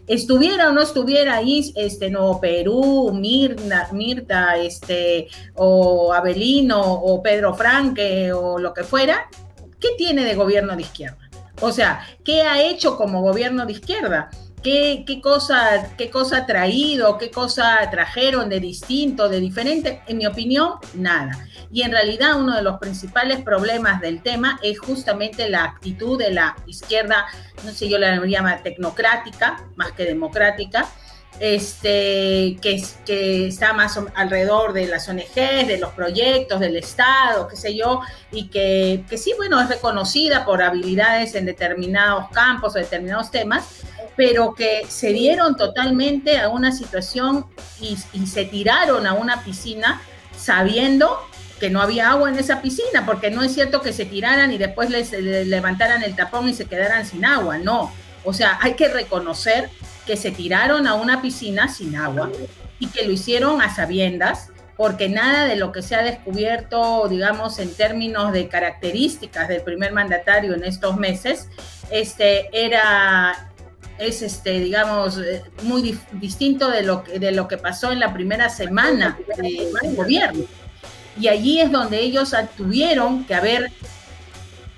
Estuviera 0.07 0.69
o 0.69 0.73
no 0.73 0.81
estuviera 0.81 1.35
ahí 1.35 1.73
este 1.75 2.11
Nuevo 2.11 2.39
Perú, 2.39 3.11
Mirta, 3.13 3.89
Mirta 3.91 4.55
este, 4.57 5.27
o 5.55 6.13
Abelino 6.13 6.79
o 6.79 7.23
Pedro 7.23 7.55
Franque 7.55 8.31
o 8.31 8.59
lo 8.59 8.71
que 8.71 8.83
fuera, 8.83 9.27
¿qué 9.79 9.89
tiene 9.97 10.23
de 10.23 10.35
gobierno 10.35 10.75
de 10.75 10.83
izquierda? 10.83 11.17
O 11.61 11.71
sea, 11.71 12.05
¿qué 12.23 12.43
ha 12.43 12.61
hecho 12.61 12.97
como 12.97 13.21
gobierno 13.21 13.65
de 13.65 13.71
izquierda? 13.71 14.29
¿Qué, 14.65 15.19
cosa, 15.21 15.91
¿Qué 15.95 16.09
cosa 16.09 16.37
ha 16.37 16.45
traído? 16.47 17.19
¿Qué 17.19 17.29
cosa 17.29 17.87
trajeron 17.91 18.49
de 18.49 18.59
distinto, 18.59 19.29
de 19.29 19.39
diferente? 19.39 20.01
En 20.07 20.17
mi 20.17 20.25
opinión, 20.25 20.79
nada. 20.95 21.33
Y 21.71 21.83
en 21.83 21.91
realidad 21.91 22.39
uno 22.41 22.55
de 22.55 22.63
los 22.63 22.79
principales 22.79 23.43
problemas 23.43 24.01
del 24.01 24.23
tema 24.23 24.59
es 24.63 24.79
justamente 24.79 25.51
la 25.51 25.65
actitud 25.65 26.17
de 26.17 26.31
la 26.31 26.55
izquierda, 26.65 27.27
no 27.63 27.69
sé, 27.73 27.87
yo 27.87 27.99
la 27.99 28.15
llamo 28.15 28.49
tecnocrática, 28.63 29.63
más 29.75 29.91
que 29.91 30.05
democrática, 30.05 30.89
este, 31.39 32.57
que, 32.61 32.83
que 33.05 33.47
está 33.47 33.73
más 33.73 33.99
alrededor 34.15 34.73
de 34.73 34.87
las 34.87 35.07
ONGs, 35.09 35.67
de 35.67 35.77
los 35.79 35.91
proyectos, 35.91 36.59
del 36.59 36.77
Estado, 36.77 37.47
qué 37.47 37.55
sé 37.55 37.75
yo, 37.75 38.01
y 38.31 38.47
que, 38.47 39.03
que 39.09 39.17
sí, 39.17 39.33
bueno, 39.37 39.59
es 39.61 39.67
reconocida 39.67 40.45
por 40.45 40.61
habilidades 40.61 41.35
en 41.35 41.45
determinados 41.45 42.29
campos 42.31 42.75
o 42.75 42.79
determinados 42.79 43.31
temas, 43.31 43.65
pero 44.15 44.53
que 44.53 44.85
se 44.87 45.11
dieron 45.11 45.57
totalmente 45.57 46.39
a 46.39 46.49
una 46.49 46.71
situación 46.71 47.45
y, 47.81 47.97
se 48.25 48.45
tiraron 48.45 49.05
a 49.05 49.13
una 49.13 49.43
piscina 49.43 50.01
sabiendo 50.37 51.19
que 51.59 51.69
no 51.69 51.81
había 51.81 52.11
agua 52.11 52.29
en 52.29 52.37
esa 52.37 52.61
piscina, 52.61 53.05
porque 53.05 53.29
no 53.29 53.41
es 53.41 53.53
cierto 53.53 53.81
que 53.81 53.93
se 53.93 54.05
tiraran 54.05 54.51
y 54.51 54.57
después 54.57 54.89
les, 54.89 55.11
les 55.11 55.47
levantaran 55.47 56.03
el 56.03 56.15
tapón 56.15 56.47
y 56.49 56.53
se 56.53 56.65
quedaran 56.65 57.05
sin 57.05 57.25
agua, 57.25 57.57
no. 57.57 57.93
O 58.23 58.33
sea, 58.33 58.57
hay 58.61 58.73
que 58.73 58.87
reconocer 58.87 59.69
que 60.05 60.17
se 60.17 60.31
tiraron 60.31 60.87
a 60.87 60.93
una 60.93 61.21
piscina 61.21 61.67
sin 61.67 61.95
agua 61.95 62.31
y 62.79 62.87
que 62.87 63.05
lo 63.05 63.11
hicieron 63.11 63.61
a 63.61 63.73
sabiendas, 63.73 64.49
porque 64.77 65.09
nada 65.09 65.45
de 65.45 65.55
lo 65.55 65.71
que 65.71 65.81
se 65.81 65.95
ha 65.95 66.03
descubierto, 66.03 67.07
digamos, 67.07 67.59
en 67.59 67.73
términos 67.73 68.33
de 68.33 68.47
características 68.47 69.47
del 69.47 69.61
primer 69.61 69.93
mandatario 69.93 70.53
en 70.53 70.63
estos 70.63 70.97
meses, 70.97 71.47
este, 71.89 72.49
era, 72.51 73.51
es, 73.97 74.21
este, 74.21 74.59
digamos, 74.59 75.17
eh, 75.17 75.43
muy 75.63 75.97
distinto 76.13 76.69
de 76.69 76.83
lo, 76.83 77.03
que, 77.03 77.19
de 77.19 77.31
lo 77.31 77.47
que 77.47 77.57
pasó 77.57 77.91
en 77.91 77.99
la 77.99 78.13
primera 78.13 78.49
semana 78.49 79.17
del 79.37 79.95
gobierno. 79.95 80.43
Y 81.17 81.29
allí 81.29 81.61
es 81.61 81.71
donde 81.71 82.01
ellos 82.01 82.35
tuvieron 82.57 83.23
que 83.23 83.35
haber 83.35 83.71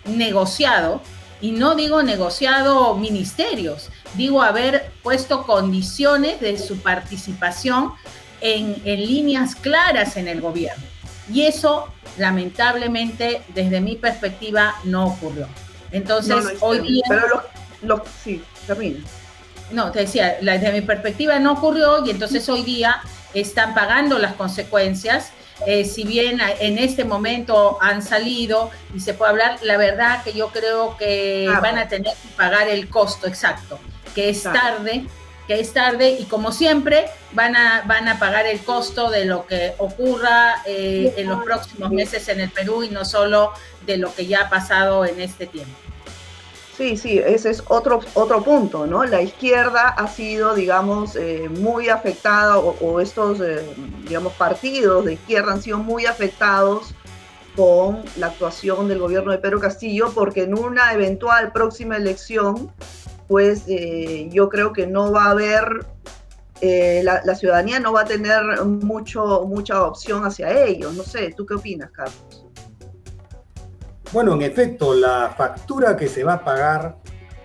negociado, 0.06 1.02
y 1.42 1.52
no 1.52 1.76
digo 1.76 2.04
negociado 2.04 2.96
ministerios, 2.96 3.90
digo 4.16 4.42
haber 4.42 4.92
puesto 5.04 5.44
condiciones 5.44 6.40
de 6.42 6.58
su 6.58 6.80
participación 6.80 7.94
en, 8.42 8.82
líneas 8.84 9.56
claras 9.56 10.18
en 10.18 10.28
el 10.28 10.42
gobierno. 10.42 10.84
Y 11.32 11.44
eso, 11.44 11.88
lamentablemente, 12.18 13.42
desde 13.54 13.82
mi 13.82 13.96
perspectiva, 13.96 14.76
no 14.84 15.08
ocurrió. 15.08 15.48
Entonces, 15.92 16.58
hoy 16.62 16.80
día... 16.80 17.04
Pero 17.08 17.44
los, 17.82 18.02
sí, 18.24 18.44
termina. 18.66 19.00
No, 19.72 19.92
te 19.92 20.00
decía, 20.00 20.38
desde 20.42 20.72
mi 20.72 20.82
perspectiva 20.82 21.38
no 21.40 21.54
ocurrió 21.54 22.06
y 22.06 22.12
entonces 22.12 22.48
hoy 22.48 22.64
día 22.64 23.02
están 23.34 23.74
pagando 23.74 24.18
las 24.18 24.34
consecuencias. 24.34 25.32
Eh, 25.66 25.86
si 25.86 26.04
bien 26.04 26.40
en 26.60 26.78
este 26.78 27.04
momento 27.04 27.78
han 27.82 28.04
salido 28.04 28.70
y 28.94 29.00
se 29.00 29.14
puede 29.14 29.32
hablar, 29.32 29.58
la 29.64 29.78
verdad 29.78 30.24
que 30.24 30.34
yo 30.34 30.50
creo 30.50 30.96
que 30.98 31.50
ah, 31.52 31.60
van 31.60 31.80
a 31.80 31.88
tener 31.88 32.14
que 32.14 32.28
pagar 32.36 32.68
el 32.68 32.90
costo 32.90 33.28
exacto 33.28 33.80
que 34.18 34.30
es 34.30 34.42
tarde, 34.42 35.06
que 35.46 35.60
es 35.60 35.74
tarde 35.74 36.10
y 36.10 36.24
como 36.24 36.52
siempre 36.52 37.06
van 37.34 37.56
a, 37.56 37.84
van 37.86 38.08
a 38.08 38.18
pagar 38.18 38.48
el 38.48 38.60
costo 38.62 39.12
de 39.12 39.26
lo 39.26 39.46
que 39.46 39.76
ocurra 39.78 40.64
eh, 40.66 41.14
en 41.18 41.30
los 41.30 41.44
próximos 41.44 41.92
meses 41.92 42.28
en 42.28 42.40
el 42.40 42.50
Perú 42.50 42.82
y 42.82 42.90
no 42.90 43.06
solo 43.06 43.52
de 43.86 43.98
lo 43.98 44.16
que 44.16 44.26
ya 44.26 44.46
ha 44.46 44.50
pasado 44.50 45.06
en 45.06 45.22
este 45.22 45.46
tiempo. 45.46 45.76
Sí, 46.78 46.96
sí, 46.96 47.18
ese 47.18 47.50
es 47.50 47.64
otro, 47.70 48.02
otro 48.14 48.44
punto, 48.44 48.86
¿no? 48.86 49.04
La 49.04 49.22
izquierda 49.22 49.90
ha 49.90 50.08
sido, 50.08 50.54
digamos, 50.54 51.16
eh, 51.16 51.50
muy 51.50 51.90
afectada, 51.90 52.60
o, 52.60 53.00
estos, 53.02 53.42
eh, 53.42 53.68
digamos, 54.04 54.34
partidos 54.34 55.06
de 55.06 55.14
izquierda 55.14 55.54
han 55.54 55.62
sido 55.62 55.80
muy 55.80 56.06
afectados 56.06 56.94
con 57.56 58.04
la 58.18 58.28
actuación 58.28 58.88
del 58.88 59.00
gobierno 59.00 59.32
de 59.32 59.40
Pedro 59.40 59.60
Castillo, 59.60 60.12
porque 60.14 60.44
en 60.44 60.56
una 60.56 60.94
eventual 60.94 61.52
próxima 61.52 61.98
elección 61.98 62.72
pues 63.28 63.64
eh, 63.68 64.30
yo 64.32 64.50
creo 64.50 64.74
que 64.74 64.88
no 64.88 65.12
va 65.12 65.26
a 65.26 65.32
haber, 65.32 65.86
eh, 66.62 67.02
la, 67.04 67.36
ciudadanía 67.36 67.80
no 67.80 67.94
va 67.94 68.02
a 68.02 68.06
tener 68.06 68.64
mucho, 68.66 69.46
mucha 69.46 69.84
opción 69.84 70.26
hacia 70.26 70.66
ellos. 70.66 70.94
No 70.96 71.04
sé, 71.04 71.34
¿tú 71.36 71.46
qué 71.46 71.56
opinas, 71.56 71.92
Carlos? 71.92 72.47
Bueno, 74.14 74.36
en 74.36 74.42
efecto, 74.42 74.94
la 74.94 75.34
factura 75.38 75.98
que 75.98 76.08
se 76.08 76.24
va 76.24 76.34
a 76.36 76.44
pagar 76.44 76.98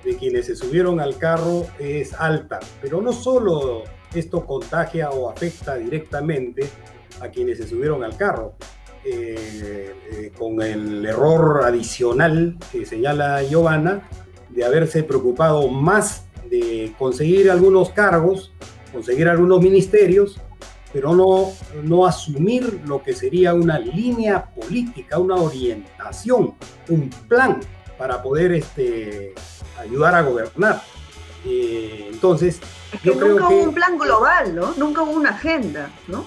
de 0.04 0.16
quienes 0.16 0.46
se 0.46 0.54
subieron 0.54 1.00
al 1.00 1.18
carro 1.18 1.66
es 1.78 2.14
alta, 2.14 2.60
pero 2.80 3.02
no 3.02 3.12
solo 3.12 3.82
esto 4.14 4.46
contagia 4.46 5.10
o 5.10 5.28
afecta 5.28 5.74
directamente 5.76 6.68
a 7.20 7.28
quienes 7.28 7.58
se 7.58 7.66
subieron 7.66 8.04
al 8.04 8.16
carro, 8.16 8.54
eh, 9.04 10.30
con 10.38 10.62
el 10.62 11.04
error 11.04 11.64
adicional 11.64 12.56
que 12.70 12.86
señala 12.86 13.42
Giovanna, 13.42 14.08
de 14.48 14.64
haberse 14.64 15.02
preocupado 15.02 15.66
más 15.66 16.26
de 16.48 16.92
conseguir 16.96 17.50
algunos 17.50 17.90
cargos, 17.90 18.52
conseguir 18.92 19.28
algunos 19.28 19.60
ministerios, 19.60 20.38
pero 20.92 21.14
no, 21.14 21.52
no 21.82 22.06
asumir 22.06 22.82
lo 22.86 23.02
que 23.02 23.14
sería 23.14 23.54
una 23.54 23.78
línea 23.78 24.44
política, 24.44 25.18
una 25.18 25.36
orientación, 25.36 26.54
un 26.88 27.08
plan 27.28 27.60
para 27.96 28.22
poder 28.22 28.52
este, 28.52 29.34
ayudar 29.78 30.14
a 30.14 30.22
gobernar. 30.22 30.82
Eh, 31.44 32.08
entonces, 32.12 32.60
yo 33.02 33.14
creo 33.14 33.30
nunca 33.30 33.48
hubo 33.48 33.62
un 33.62 33.74
plan 33.74 33.98
global, 33.98 34.54
¿no? 34.54 34.74
Nunca 34.76 35.02
hubo 35.02 35.12
una 35.12 35.30
agenda, 35.30 35.90
¿no? 36.08 36.26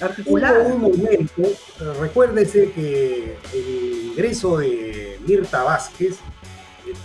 Articulada. 0.00 0.66
Hubo 0.66 0.74
un 0.74 0.80
momento, 0.82 1.42
recuérdese 2.00 2.70
que 2.72 3.36
el 3.52 4.06
ingreso 4.10 4.58
de 4.58 5.18
Mirta 5.26 5.62
Vázquez 5.62 6.18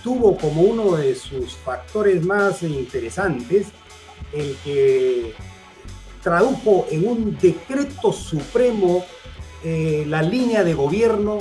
tuvo 0.04 0.38
como 0.38 0.62
uno 0.62 0.96
de 0.98 1.16
sus 1.16 1.56
factores 1.56 2.24
más 2.26 2.64
interesantes 2.64 3.68
el 4.34 4.56
que 4.64 5.34
tradujo 6.22 6.88
en 6.92 7.08
un 7.08 7.38
decreto 7.38 8.12
supremo 8.12 9.06
eh, 9.64 10.06
la 10.08 10.22
línea 10.22 10.64
de 10.64 10.74
gobierno 10.74 11.40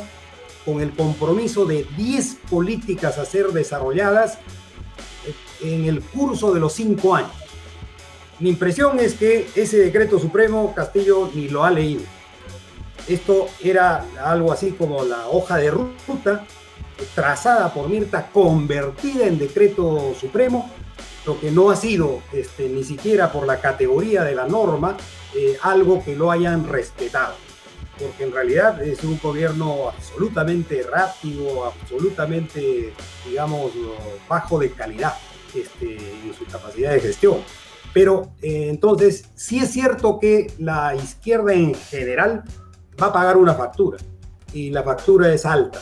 con 0.64 0.80
el 0.80 0.92
compromiso 0.92 1.64
de 1.64 1.86
10 1.96 2.38
políticas 2.50 3.18
a 3.18 3.24
ser 3.24 3.48
desarrolladas 3.48 4.38
en 5.62 5.84
el 5.84 6.02
curso 6.02 6.52
de 6.52 6.60
los 6.60 6.72
cinco 6.72 7.14
años. 7.14 7.32
Mi 8.40 8.50
impresión 8.50 9.00
es 9.00 9.14
que 9.14 9.48
ese 9.56 9.78
decreto 9.78 10.18
supremo 10.18 10.72
Castillo 10.74 11.30
ni 11.34 11.48
lo 11.48 11.64
ha 11.64 11.70
leído. 11.70 12.02
Esto 13.08 13.48
era 13.62 14.04
algo 14.22 14.52
así 14.52 14.72
como 14.72 15.04
la 15.04 15.28
hoja 15.28 15.56
de 15.56 15.70
ruta 15.70 16.46
trazada 17.14 17.72
por 17.72 17.88
Mirta, 17.88 18.28
convertida 18.32 19.26
en 19.26 19.38
decreto 19.38 20.14
supremo, 20.18 20.70
lo 21.28 21.38
que 21.38 21.50
no 21.50 21.68
ha 21.68 21.76
sido 21.76 22.22
este, 22.32 22.70
ni 22.70 22.82
siquiera 22.82 23.30
por 23.30 23.46
la 23.46 23.60
categoría 23.60 24.24
de 24.24 24.34
la 24.34 24.48
norma 24.48 24.96
eh, 25.36 25.58
algo 25.60 26.02
que 26.02 26.16
lo 26.16 26.30
hayan 26.30 26.66
respetado, 26.66 27.34
porque 27.98 28.24
en 28.24 28.32
realidad 28.32 28.82
es 28.82 29.04
un 29.04 29.20
gobierno 29.22 29.90
absolutamente 29.90 30.82
rápido, 30.90 31.66
absolutamente, 31.66 32.94
digamos, 33.26 33.72
bajo 34.26 34.58
de 34.58 34.70
calidad 34.70 35.12
este, 35.54 35.96
en 35.96 36.32
su 36.32 36.46
capacidad 36.46 36.92
de 36.92 37.00
gestión. 37.00 37.42
Pero 37.92 38.32
eh, 38.40 38.68
entonces, 38.70 39.26
sí 39.34 39.58
es 39.58 39.70
cierto 39.70 40.18
que 40.18 40.50
la 40.58 40.94
izquierda 40.94 41.52
en 41.52 41.74
general 41.74 42.42
va 43.00 43.08
a 43.08 43.12
pagar 43.12 43.36
una 43.36 43.54
factura 43.54 43.98
y 44.54 44.70
la 44.70 44.82
factura 44.82 45.30
es 45.30 45.44
alta. 45.44 45.78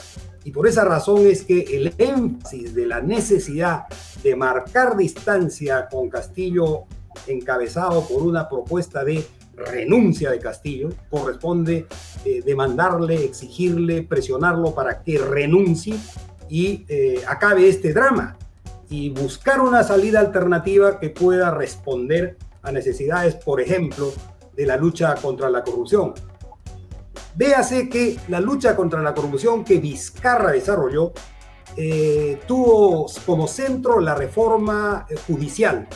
Y 0.47 0.53
por 0.53 0.69
esa 0.69 0.85
razón 0.85 1.27
es 1.27 1.43
que 1.43 1.61
el 1.77 1.93
énfasis 1.99 2.73
de 2.73 2.87
la 2.87 3.01
necesidad 3.01 3.87
de 4.23 4.37
marcar 4.37 4.97
distancia 4.97 5.89
con 5.91 6.09
Castillo 6.09 6.85
encabezado 7.27 8.07
por 8.07 8.23
una 8.23 8.49
propuesta 8.49 9.03
de 9.03 9.27
renuncia 9.57 10.31
de 10.31 10.39
Castillo, 10.39 10.91
corresponde 11.11 11.89
eh, 12.25 12.43
demandarle, 12.47 13.25
exigirle, 13.25 14.05
presionarlo 14.05 14.73
para 14.73 15.03
que 15.03 15.19
renuncie 15.19 15.97
y 16.49 16.85
eh, 16.87 17.25
acabe 17.27 17.69
este 17.69 17.93
drama 17.93 18.37
y 18.89 19.11
buscar 19.11 19.61
una 19.61 19.83
salida 19.83 20.21
alternativa 20.21 21.01
que 21.01 21.11
pueda 21.11 21.51
responder 21.51 22.37
a 22.63 22.71
necesidades, 22.71 23.35
por 23.35 23.61
ejemplo, 23.61 24.13
de 24.55 24.65
la 24.65 24.77
lucha 24.77 25.13
contra 25.17 25.51
la 25.51 25.65
corrupción. 25.65 26.15
Véase 27.37 27.89
que 27.89 28.19
la 28.29 28.41
lucha 28.41 28.75
contra 28.75 29.03
la 29.03 29.15
corrupción 29.15 29.63
que 29.63 29.79
Vizcarra 29.79 30.53
desarrolló 30.53 31.13
eh, 31.77 32.41
tuvo 32.47 33.07
como 33.27 33.47
centro 33.47 34.01
la 34.01 34.15
reforma 34.15 35.07
judicial 35.27 35.87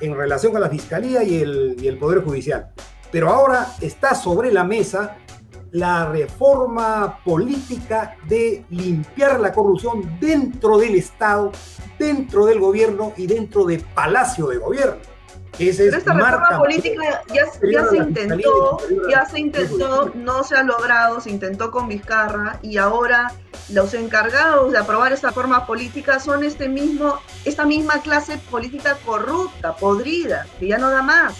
en 0.00 0.16
relación 0.16 0.56
a 0.56 0.60
la 0.60 0.68
fiscalía 0.68 1.22
y 1.22 1.40
el, 1.40 1.76
y 1.80 1.86
el 1.86 1.98
Poder 1.98 2.24
Judicial. 2.24 2.72
Pero 3.12 3.30
ahora 3.30 3.74
está 3.80 4.16
sobre 4.16 4.52
la 4.52 4.64
mesa 4.64 5.16
la 5.70 6.06
reforma 6.06 7.20
política 7.24 8.16
de 8.26 8.64
limpiar 8.70 9.38
la 9.38 9.52
corrupción 9.52 10.18
dentro 10.18 10.78
del 10.78 10.94
Estado, 10.94 11.52
dentro 11.98 12.46
del 12.46 12.58
gobierno 12.58 13.12
y 13.16 13.26
dentro 13.26 13.64
del 13.64 13.82
Palacio 13.82 14.46
de 14.48 14.56
Gobierno. 14.56 15.17
Pero 15.58 15.96
esta 15.96 16.12
reforma 16.14 16.58
política 16.58 17.22
ya, 17.34 17.46
se 17.50 17.96
intentó, 17.96 18.78
ya 19.10 19.26
se 19.26 19.40
intentó, 19.40 20.12
no 20.14 20.44
se 20.44 20.54
ha 20.54 20.62
logrado, 20.62 21.20
se 21.20 21.30
intentó 21.30 21.70
con 21.70 21.88
Vizcarra 21.88 22.60
y 22.62 22.76
ahora 22.76 23.32
los 23.70 23.92
encargados 23.94 24.72
de 24.72 24.78
aprobar 24.78 25.12
esta 25.12 25.28
reforma 25.28 25.66
política 25.66 26.20
son 26.20 26.44
este 26.44 26.68
mismo, 26.68 27.18
esta 27.44 27.66
misma 27.66 28.00
clase 28.02 28.38
política 28.50 28.96
corrupta, 29.04 29.74
podrida, 29.74 30.46
que 30.60 30.68
ya 30.68 30.78
no 30.78 30.90
da 30.90 31.02
más. 31.02 31.34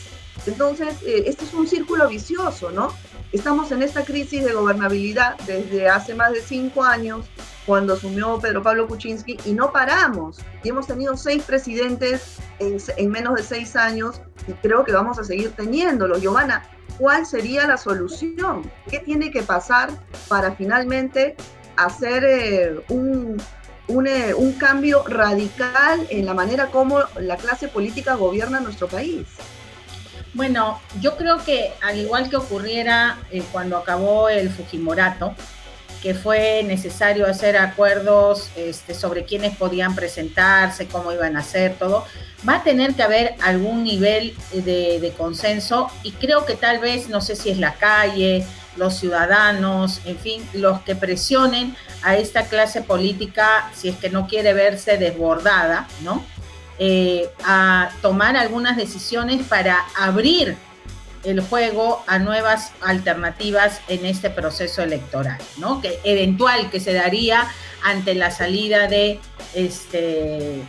Entonces, 0.47 0.97
eh, 1.05 1.25
este 1.27 1.45
es 1.45 1.55
un 1.55 1.67
círculo 1.67 2.09
vicioso, 2.09 2.71
¿no? 2.71 2.93
Estamos 3.31 3.71
en 3.73 3.83
esta 3.83 4.07
crisis 4.07 4.43
de 4.43 4.55
gobernabilidad 4.55 5.37
desde 5.47 5.87
hace 5.87 6.15
más 6.15 6.33
de 6.33 6.41
cinco 6.41 6.83
años, 6.83 7.27
cuando 7.67 7.93
asumió 7.93 8.39
Pedro 8.41 8.63
Pablo 8.63 8.89
Kuczynski, 8.89 9.37
y 9.45 9.53
no 9.53 9.71
paramos. 9.71 10.39
Y 10.65 10.71
hemos 10.71 10.87
tenido 10.87 11.15
seis 11.15 11.43
presidentes 11.43 12.39
en, 12.59 13.11
menos 13.11 13.35
de 13.35 13.43
seis 13.43 13.77
años, 13.77 14.23
y 14.47 14.53
creo 14.53 14.83
que 14.83 14.93
vamos 14.93 15.19
a 15.19 15.25
seguir 15.25 15.51
teniéndolo. 15.51 16.19
Giovanna, 16.19 16.63
¿cuál 16.97 17.27
sería 17.27 17.67
la 17.67 17.77
solución? 17.77 18.63
¿Qué 18.89 19.01
tiene 19.01 19.31
que 19.31 19.43
pasar 19.43 19.91
para 20.29 20.53
finalmente 20.53 21.37
hacer 21.77 22.25
eh, 22.25 22.81
un, 22.89 23.37
eh, 24.07 24.33
un 24.33 24.53
cambio 24.55 25.05
radical 25.07 26.07
en 26.09 26.25
la 26.25 26.33
manera 26.33 26.71
como 26.71 27.01
la 27.21 27.37
clase 27.37 27.69
política 27.69 28.15
gobierna 28.15 28.61
nuestro 28.61 28.89
país? 28.89 29.27
Bueno, 30.39 30.81
yo 31.01 31.17
creo 31.17 31.45
que 31.45 31.73
al 31.83 31.99
igual 31.99 32.31
que 32.31 32.37
ocurriera 32.37 33.19
eh, 33.33 33.43
cuando 33.51 33.77
acabó 33.77 34.29
el 34.29 34.51
Fujimorato, 34.51 35.35
que 36.01 36.15
fue 36.15 36.63
necesario 36.63 37.27
hacer 37.27 37.57
acuerdos 37.57 38.49
este, 38.55 38.95
sobre 38.95 39.25
quiénes 39.25 39.57
podían 39.57 39.97
presentarse, 39.97 40.87
cómo 40.87 41.11
iban 41.11 41.37
a 41.37 41.41
hacer 41.41 41.75
todo, 41.75 42.05
va 42.49 42.59
a 42.59 42.63
tener 42.63 42.95
que 42.95 43.03
haber 43.03 43.35
algún 43.43 43.83
nivel 43.83 44.37
de, 44.53 45.01
de, 45.01 45.13
consenso 45.19 45.91
y 46.05 46.13
creo 46.13 46.47
que 46.47 46.55
tal 46.55 46.79
vez, 46.79 47.09
no 47.09 47.21
sé 47.21 47.35
si 47.35 47.51
es 47.51 47.59
la 47.59 47.75
calle, 47.75 48.47
los 48.77 48.97
ciudadanos, 48.97 50.01
en 50.05 50.19
fin, 50.19 50.49
los 50.53 50.83
que 50.83 50.95
presionen 50.95 51.75
a 52.03 52.15
esta 52.17 52.45
clase 52.45 52.81
política 52.83 53.73
si 53.75 53.89
es 53.89 53.97
que 53.97 54.09
no 54.09 54.29
quiere 54.29 54.53
verse 54.53 54.99
desbordada, 54.99 55.89
¿no? 56.05 56.25
Eh, 56.81 57.29
a 57.45 57.91
tomar 58.03 58.37
algunas 58.37 58.77
decisiones 58.77 59.45
para 59.47 59.85
abrir 59.97 60.57
el 61.25 61.41
juego 61.41 62.05
a 62.07 62.21
nuevas 62.21 62.73
alternativas 62.81 63.81
en 63.89 64.07
este 64.07 64.31
proceso 64.31 64.83
electoral, 64.83 65.39
¿no? 65.57 65.81
Que 65.81 65.99
eventual 66.05 66.71
que 66.71 66.79
se 66.79 66.93
daría 66.93 67.49
ante 67.83 68.15
la 68.15 68.31
salida 68.31 68.87
de 68.87 69.19
este 69.55 70.63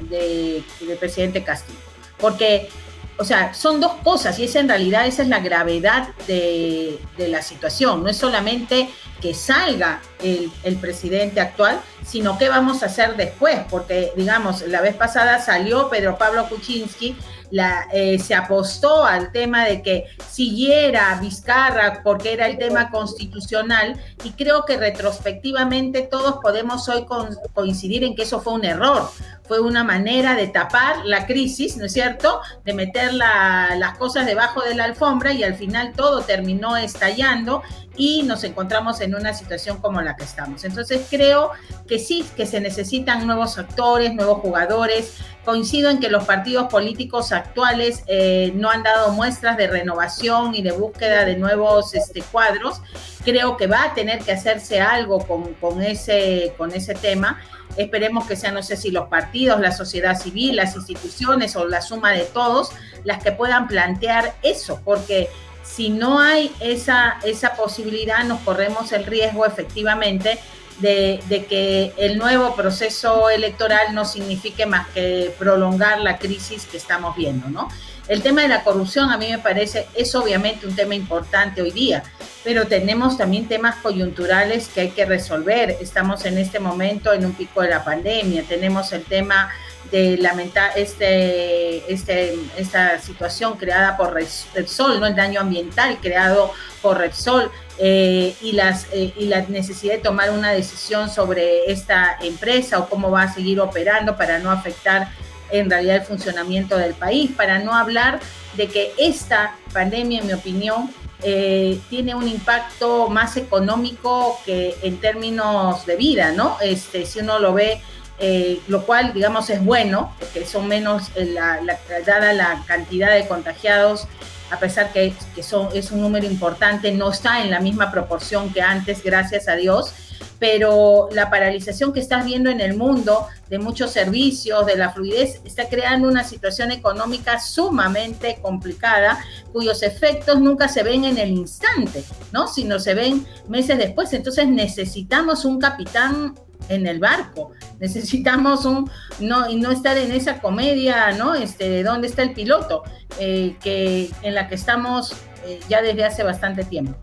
de, 0.00 0.62
presidente 0.98 1.42
Castillo. 1.42 1.78
Porque, 2.18 2.68
o 3.16 3.24
sea, 3.24 3.52
son 3.54 3.80
dos 3.80 3.94
cosas 4.04 4.38
y 4.38 4.44
es 4.44 4.54
en 4.54 4.68
realidad 4.68 5.06
esa 5.06 5.22
es 5.22 5.28
la 5.28 5.40
gravedad 5.40 6.08
de, 6.26 6.98
de 7.16 7.28
la 7.28 7.42
situación. 7.42 8.02
No 8.02 8.08
es 8.08 8.16
solamente 8.16 8.88
que 9.20 9.34
salga 9.34 10.00
el, 10.22 10.50
el, 10.62 10.76
presidente 10.76 11.40
actual, 11.40 11.80
sino 12.08 12.38
qué 12.38 12.48
vamos 12.48 12.82
a 12.82 12.86
hacer 12.86 13.16
después, 13.16 13.60
porque 13.68 14.12
digamos, 14.16 14.62
la 14.62 14.80
vez 14.80 14.94
pasada 14.94 15.40
salió 15.40 15.90
Pedro 15.90 16.16
Pablo 16.16 16.48
Kuczynski, 16.48 17.14
la, 17.50 17.86
eh, 17.92 18.18
se 18.18 18.34
apostó 18.34 19.04
al 19.04 19.30
tema 19.30 19.64
de 19.64 19.82
que 19.82 20.06
siguiera 20.30 21.18
Vizcarra 21.20 22.02
porque 22.02 22.32
era 22.32 22.46
el 22.46 22.58
tema 22.58 22.90
constitucional 22.90 24.00
y 24.24 24.30
creo 24.32 24.64
que 24.64 24.76
retrospectivamente 24.76 26.02
todos 26.02 26.38
podemos 26.42 26.88
hoy 26.88 27.06
coincidir 27.54 28.04
en 28.04 28.14
que 28.14 28.22
eso 28.22 28.40
fue 28.40 28.54
un 28.54 28.64
error, 28.64 29.10
fue 29.48 29.60
una 29.60 29.82
manera 29.82 30.34
de 30.34 30.46
tapar 30.46 31.04
la 31.06 31.26
crisis, 31.26 31.78
¿no 31.78 31.86
es 31.86 31.92
cierto? 31.92 32.42
De 32.64 32.74
meter 32.74 33.14
las 33.14 33.96
cosas 33.98 34.26
debajo 34.26 34.62
de 34.62 34.74
la 34.74 34.84
alfombra 34.84 35.32
y 35.32 35.42
al 35.42 35.54
final 35.54 35.94
todo 35.96 36.20
terminó 36.20 36.76
estallando 36.76 37.62
y 37.98 38.22
nos 38.22 38.44
encontramos 38.44 39.00
en 39.00 39.14
una 39.14 39.34
situación 39.34 39.78
como 39.78 40.00
la 40.00 40.16
que 40.16 40.24
estamos. 40.24 40.64
Entonces 40.64 41.06
creo 41.10 41.50
que 41.88 41.98
sí, 41.98 42.24
que 42.36 42.46
se 42.46 42.60
necesitan 42.60 43.26
nuevos 43.26 43.58
actores, 43.58 44.14
nuevos 44.14 44.38
jugadores. 44.38 45.16
Coincido 45.44 45.90
en 45.90 45.98
que 45.98 46.10
los 46.10 46.24
partidos 46.24 46.68
políticos 46.68 47.32
actuales 47.32 48.04
eh, 48.06 48.52
no 48.54 48.70
han 48.70 48.82
dado 48.82 49.12
muestras 49.12 49.56
de 49.56 49.66
renovación 49.66 50.54
y 50.54 50.62
de 50.62 50.72
búsqueda 50.72 51.24
de 51.24 51.36
nuevos 51.36 51.94
este, 51.94 52.22
cuadros. 52.22 52.82
Creo 53.24 53.56
que 53.56 53.66
va 53.66 53.84
a 53.84 53.94
tener 53.94 54.20
que 54.20 54.32
hacerse 54.32 54.80
algo 54.80 55.26
con, 55.26 55.82
ese, 55.82 56.54
con 56.56 56.72
ese 56.72 56.94
tema. 56.94 57.40
Esperemos 57.76 58.26
que 58.26 58.36
sean, 58.36 58.54
no 58.54 58.62
sé 58.62 58.76
si 58.76 58.90
los 58.90 59.08
partidos, 59.08 59.60
la 59.60 59.72
sociedad 59.72 60.18
civil, 60.18 60.56
las 60.56 60.74
instituciones 60.74 61.54
o 61.56 61.66
la 61.66 61.80
suma 61.80 62.12
de 62.12 62.24
todos 62.24 62.70
las 63.04 63.22
que 63.22 63.32
puedan 63.32 63.68
plantear 63.68 64.34
eso, 64.42 64.80
porque 64.84 65.28
si 65.62 65.90
no 65.90 66.18
hay 66.18 66.52
esa, 66.60 67.18
esa 67.24 67.54
posibilidad, 67.54 68.24
nos 68.24 68.40
corremos 68.40 68.90
el 68.92 69.04
riesgo 69.04 69.44
efectivamente 69.46 70.38
de, 70.78 71.46
que 71.48 71.92
el 71.96 72.18
nuevo 72.18 72.54
proceso 72.54 73.30
electoral 73.30 73.94
no 73.94 74.04
signifique 74.04 74.66
más 74.66 74.88
que 74.88 75.34
prolongar 75.38 76.00
la 76.00 76.18
crisis 76.18 76.66
que 76.66 76.76
estamos 76.76 77.16
viendo, 77.16 77.48
¿no? 77.48 77.68
El 78.06 78.22
tema 78.22 78.40
de 78.40 78.48
la 78.48 78.64
corrupción 78.64 79.10
a 79.10 79.18
mí 79.18 79.28
me 79.28 79.38
parece 79.38 79.86
es 79.94 80.14
obviamente 80.14 80.66
un 80.66 80.74
tema 80.74 80.94
importante 80.94 81.60
hoy 81.60 81.72
día, 81.72 82.02
pero 82.42 82.66
tenemos 82.66 83.18
también 83.18 83.46
temas 83.48 83.76
coyunturales 83.76 84.68
que 84.68 84.80
hay 84.80 84.90
que 84.90 85.04
resolver. 85.04 85.76
Estamos 85.80 86.24
en 86.24 86.38
este 86.38 86.58
momento 86.58 87.12
en 87.12 87.26
un 87.26 87.34
pico 87.34 87.60
de 87.60 87.68
la 87.68 87.84
pandemia, 87.84 88.44
tenemos 88.44 88.92
el 88.92 89.04
tema 89.04 89.50
de 89.90 90.18
lamentar 90.18 90.72
este, 90.76 91.92
este, 91.92 92.34
esta 92.56 92.98
situación 92.98 93.56
creada 93.56 93.96
por 93.96 94.14
Repsol, 94.14 95.00
¿no? 95.00 95.06
el 95.06 95.16
daño 95.16 95.40
ambiental 95.40 95.98
creado 96.00 96.52
por 96.82 96.98
Repsol 96.98 97.50
eh, 97.78 98.34
y, 98.40 98.58
eh, 98.58 99.12
y 99.16 99.26
la 99.26 99.42
necesidad 99.42 99.94
de 99.94 100.00
tomar 100.00 100.30
una 100.30 100.50
decisión 100.50 101.08
sobre 101.08 101.70
esta 101.70 102.18
empresa 102.20 102.78
o 102.78 102.88
cómo 102.88 103.10
va 103.10 103.22
a 103.22 103.32
seguir 103.32 103.60
operando 103.60 104.16
para 104.16 104.38
no 104.38 104.50
afectar 104.50 105.08
en 105.50 105.70
realidad 105.70 105.96
el 105.96 106.02
funcionamiento 106.02 106.76
del 106.76 106.94
país, 106.94 107.30
para 107.36 107.58
no 107.58 107.74
hablar 107.74 108.20
de 108.56 108.68
que 108.68 108.92
esta 108.98 109.56
pandemia, 109.72 110.20
en 110.20 110.26
mi 110.26 110.32
opinión, 110.32 110.90
eh, 111.22 111.80
tiene 111.90 112.14
un 112.14 112.28
impacto 112.28 113.08
más 113.08 113.36
económico 113.36 114.38
que 114.44 114.76
en 114.82 114.98
términos 114.98 115.84
de 115.84 115.96
vida, 115.96 116.32
¿no? 116.32 116.56
Este, 116.60 117.06
si 117.06 117.20
uno 117.20 117.38
lo 117.40 117.54
ve 117.54 117.80
eh, 118.20 118.60
lo 118.66 118.84
cual, 118.84 119.12
digamos, 119.12 119.48
es 119.50 119.64
bueno, 119.64 120.12
porque 120.18 120.44
son 120.44 120.66
menos, 120.66 121.10
eh, 121.14 121.26
la, 121.26 121.60
dada 122.04 122.32
la 122.32 122.64
cantidad 122.66 123.12
de 123.12 123.28
contagiados, 123.28 124.08
a 124.50 124.58
pesar 124.58 124.92
que, 124.92 125.14
son, 125.42 125.68
es 125.74 125.92
un 125.92 126.00
número 126.00 126.26
importante, 126.26 126.90
no 126.92 127.10
está 127.10 127.42
en 127.42 127.50
la 127.50 127.60
misma 127.60 127.92
proporción 127.92 128.52
que 128.52 128.62
antes, 128.62 129.04
gracias 129.04 129.46
a 129.46 129.54
Dios, 129.54 129.92
pero 130.40 131.08
la 131.12 131.30
paralización 131.30 131.92
que 131.92 132.00
estás 132.00 132.24
viendo 132.24 132.50
en 132.50 132.60
el 132.60 132.76
mundo 132.76 133.26
de 133.48 133.58
muchos 133.58 133.92
servicios, 133.92 134.66
de 134.66 134.76
la 134.76 134.90
fluidez, 134.90 135.40
está 135.44 135.68
creando 135.68 136.08
una 136.08 136.24
situación 136.24 136.70
económica 136.70 137.40
sumamente 137.40 138.38
complicada, 138.40 139.18
cuyos 139.52 139.82
efectos 139.82 140.40
nunca 140.40 140.68
se 140.68 140.82
ven 140.82 141.04
en 141.04 141.18
el 141.18 141.30
instante, 141.30 142.04
¿no? 142.32 142.46
Sino 142.46 142.78
se 142.78 142.94
ven 142.94 143.26
meses 143.48 143.78
después. 143.78 144.12
Entonces 144.12 144.46
necesitamos 144.46 145.44
un 145.44 145.58
capitán 145.58 146.34
en 146.68 146.86
el 146.86 146.98
barco. 146.98 147.52
Necesitamos 147.80 148.64
un 148.64 148.90
no 149.20 149.48
y 149.48 149.56
no 149.56 149.70
estar 149.70 149.96
en 149.96 150.12
esa 150.12 150.40
comedia, 150.40 151.12
¿no? 151.12 151.34
Este, 151.34 151.68
de 151.68 151.82
dónde 151.82 152.08
está 152.08 152.22
el 152.22 152.34
piloto, 152.34 152.82
eh, 153.18 153.56
que 153.60 154.10
en 154.22 154.34
la 154.34 154.48
que 154.48 154.54
estamos 154.54 155.14
eh, 155.44 155.60
ya 155.68 155.82
desde 155.82 156.04
hace 156.04 156.22
bastante 156.22 156.64
tiempo. 156.64 156.94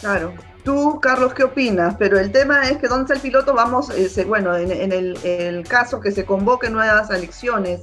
Claro. 0.00 0.34
Tú, 0.64 1.00
Carlos, 1.00 1.34
¿qué 1.34 1.42
opinas? 1.42 1.96
Pero 1.98 2.20
el 2.20 2.30
tema 2.30 2.62
es 2.68 2.78
que 2.78 2.86
dónde 2.86 3.02
está 3.02 3.14
el 3.14 3.20
piloto, 3.20 3.52
vamos, 3.52 3.90
eh, 3.90 4.24
bueno, 4.24 4.56
en, 4.56 4.92
el, 4.92 5.66
caso 5.68 5.98
que 5.98 6.12
se 6.12 6.24
convoquen 6.24 6.72
nuevas 6.72 7.10
elecciones, 7.10 7.80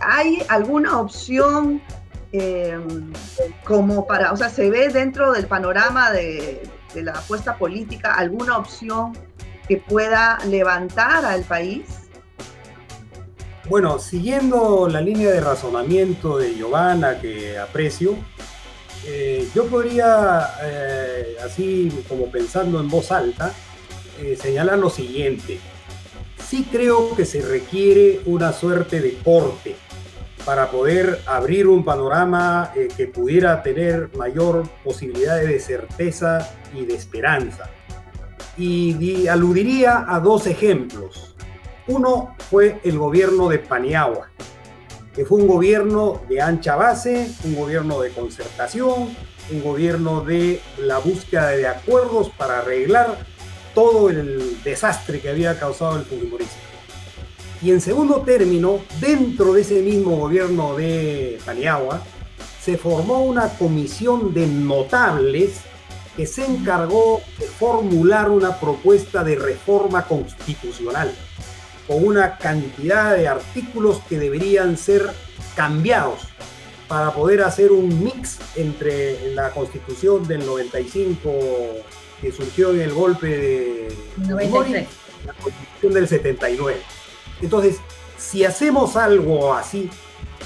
¿hay 0.00 0.42
alguna 0.48 0.98
opción 0.98 1.80
como 3.64 4.04
para, 4.06 4.32
o 4.32 4.36
sea, 4.36 4.50
se 4.50 4.68
ve 4.68 4.88
dentro 4.88 5.32
del 5.32 5.46
panorama 5.46 6.10
de, 6.10 6.68
de 6.96 7.02
la 7.02 7.12
apuesta 7.12 7.56
política 7.56 8.14
alguna 8.14 8.58
opción 8.58 9.12
que 9.68 9.76
pueda 9.76 10.38
levantar 10.46 11.24
al 11.24 11.42
país? 11.42 11.84
Bueno, 13.68 13.98
siguiendo 13.98 14.88
la 14.88 15.00
línea 15.00 15.30
de 15.30 15.40
razonamiento 15.40 16.38
de 16.38 16.54
Giovanna 16.54 17.20
que 17.20 17.58
aprecio, 17.58 18.16
eh, 19.04 19.48
yo 19.54 19.66
podría, 19.66 20.50
eh, 20.62 21.36
así 21.44 22.04
como 22.08 22.30
pensando 22.30 22.78
en 22.80 22.88
voz 22.88 23.10
alta, 23.10 23.52
eh, 24.20 24.36
señalar 24.40 24.78
lo 24.78 24.88
siguiente. 24.88 25.58
Sí 26.44 26.68
creo 26.70 27.14
que 27.16 27.24
se 27.24 27.40
requiere 27.42 28.20
una 28.26 28.52
suerte 28.52 29.00
de 29.00 29.14
corte 29.18 29.74
para 30.44 30.70
poder 30.70 31.22
abrir 31.26 31.66
un 31.66 31.84
panorama 31.84 32.72
que 32.96 33.08
pudiera 33.08 33.64
tener 33.64 34.10
mayor 34.16 34.62
posibilidad 34.84 35.40
de 35.40 35.58
certeza 35.58 36.56
y 36.72 36.84
de 36.84 36.94
esperanza. 36.94 37.68
Y, 38.58 39.26
aludiría 39.28 40.04
a 40.08 40.20
dos 40.20 40.46
ejemplos. 40.46 41.34
Uno 41.86 42.34
fue 42.50 42.80
el 42.84 42.98
gobierno 42.98 43.48
de 43.48 43.58
Paniagua, 43.58 44.28
que 45.14 45.24
fue 45.24 45.38
un 45.38 45.46
gobierno 45.46 46.22
de 46.28 46.40
ancha 46.40 46.74
base, 46.76 47.30
un 47.44 47.54
gobierno 47.54 48.00
de 48.00 48.10
concertación, 48.10 49.14
un 49.50 49.62
gobierno 49.62 50.22
de 50.22 50.60
la 50.78 50.98
búsqueda 50.98 51.50
de 51.50 51.66
acuerdos 51.66 52.30
para 52.30 52.58
arreglar 52.58 53.18
todo 53.74 54.08
el 54.08 54.62
desastre 54.64 55.20
que 55.20 55.28
había 55.28 55.58
causado 55.58 55.96
el 55.96 56.04
Fujimorismo. 56.04 56.62
Y 57.62 57.70
en 57.70 57.80
segundo 57.80 58.22
término, 58.22 58.80
dentro 59.00 59.54
de 59.54 59.62
ese 59.62 59.82
mismo 59.82 60.16
gobierno 60.16 60.76
de 60.76 61.38
Paniagua, 61.44 62.02
se 62.60 62.76
formó 62.76 63.22
una 63.22 63.48
comisión 63.50 64.34
de 64.34 64.46
notables 64.46 65.60
que 66.16 66.26
se 66.26 66.44
encargó 66.44 67.20
de 67.38 67.46
formular 67.46 68.30
una 68.30 68.58
propuesta 68.58 69.22
de 69.22 69.36
reforma 69.36 70.06
constitucional 70.06 71.14
con 71.86 72.04
una 72.04 72.38
cantidad 72.38 73.14
de 73.14 73.28
artículos 73.28 74.00
que 74.08 74.18
deberían 74.18 74.76
ser 74.76 75.08
cambiados 75.54 76.22
para 76.88 77.12
poder 77.12 77.42
hacer 77.42 77.72
un 77.72 78.02
mix 78.02 78.38
entre 78.54 79.34
la 79.34 79.50
constitución 79.50 80.26
del 80.26 80.46
95 80.46 81.30
que 82.20 82.32
surgió 82.32 82.70
en 82.70 82.80
el 82.80 82.92
golpe 82.92 83.26
de 83.26 83.96
93. 84.16 84.88
y 85.22 85.26
la 85.26 85.32
constitución 85.34 85.92
del 85.92 86.08
79. 86.08 86.80
Entonces, 87.42 87.76
si 88.16 88.44
hacemos 88.44 88.96
algo 88.96 89.52
así, 89.54 89.90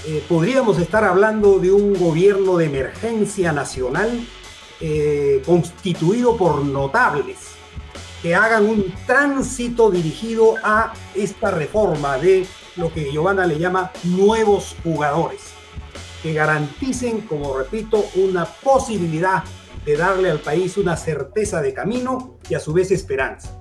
eh, 0.07 0.23
podríamos 0.29 0.79
estar 0.79 1.05
hablando 1.05 1.59
de 1.59 1.71
un 1.71 1.95
gobierno 1.95 2.57
de 2.57 2.67
emergencia 2.67 3.53
nacional 3.53 4.27
eh, 4.81 5.43
constituido 5.45 6.37
por 6.37 6.65
notables 6.65 7.37
que 8.23 8.35
hagan 8.35 8.67
un 8.67 8.95
tránsito 9.07 9.91
dirigido 9.91 10.55
a 10.63 10.93
esta 11.15 11.51
reforma 11.51 12.19
de 12.19 12.47
lo 12.77 12.93
que 12.93 13.11
Giovanna 13.11 13.47
le 13.47 13.59
llama 13.59 13.93
nuevos 14.05 14.77
jugadores, 14.83 15.41
que 16.23 16.35
garanticen, 16.35 17.23
como 17.23 17.57
repito, 17.57 18.05
una 18.17 18.45
posibilidad 18.45 19.43
de 19.85 19.97
darle 19.97 20.31
al 20.31 20.41
país 20.41 20.77
una 20.77 20.97
certeza 20.97 21.63
de 21.63 21.73
camino 21.73 22.39
y 22.49 22.55
a 22.55 22.61
su 22.61 22.73
vez 22.73 22.91
esperanza. 22.91 23.60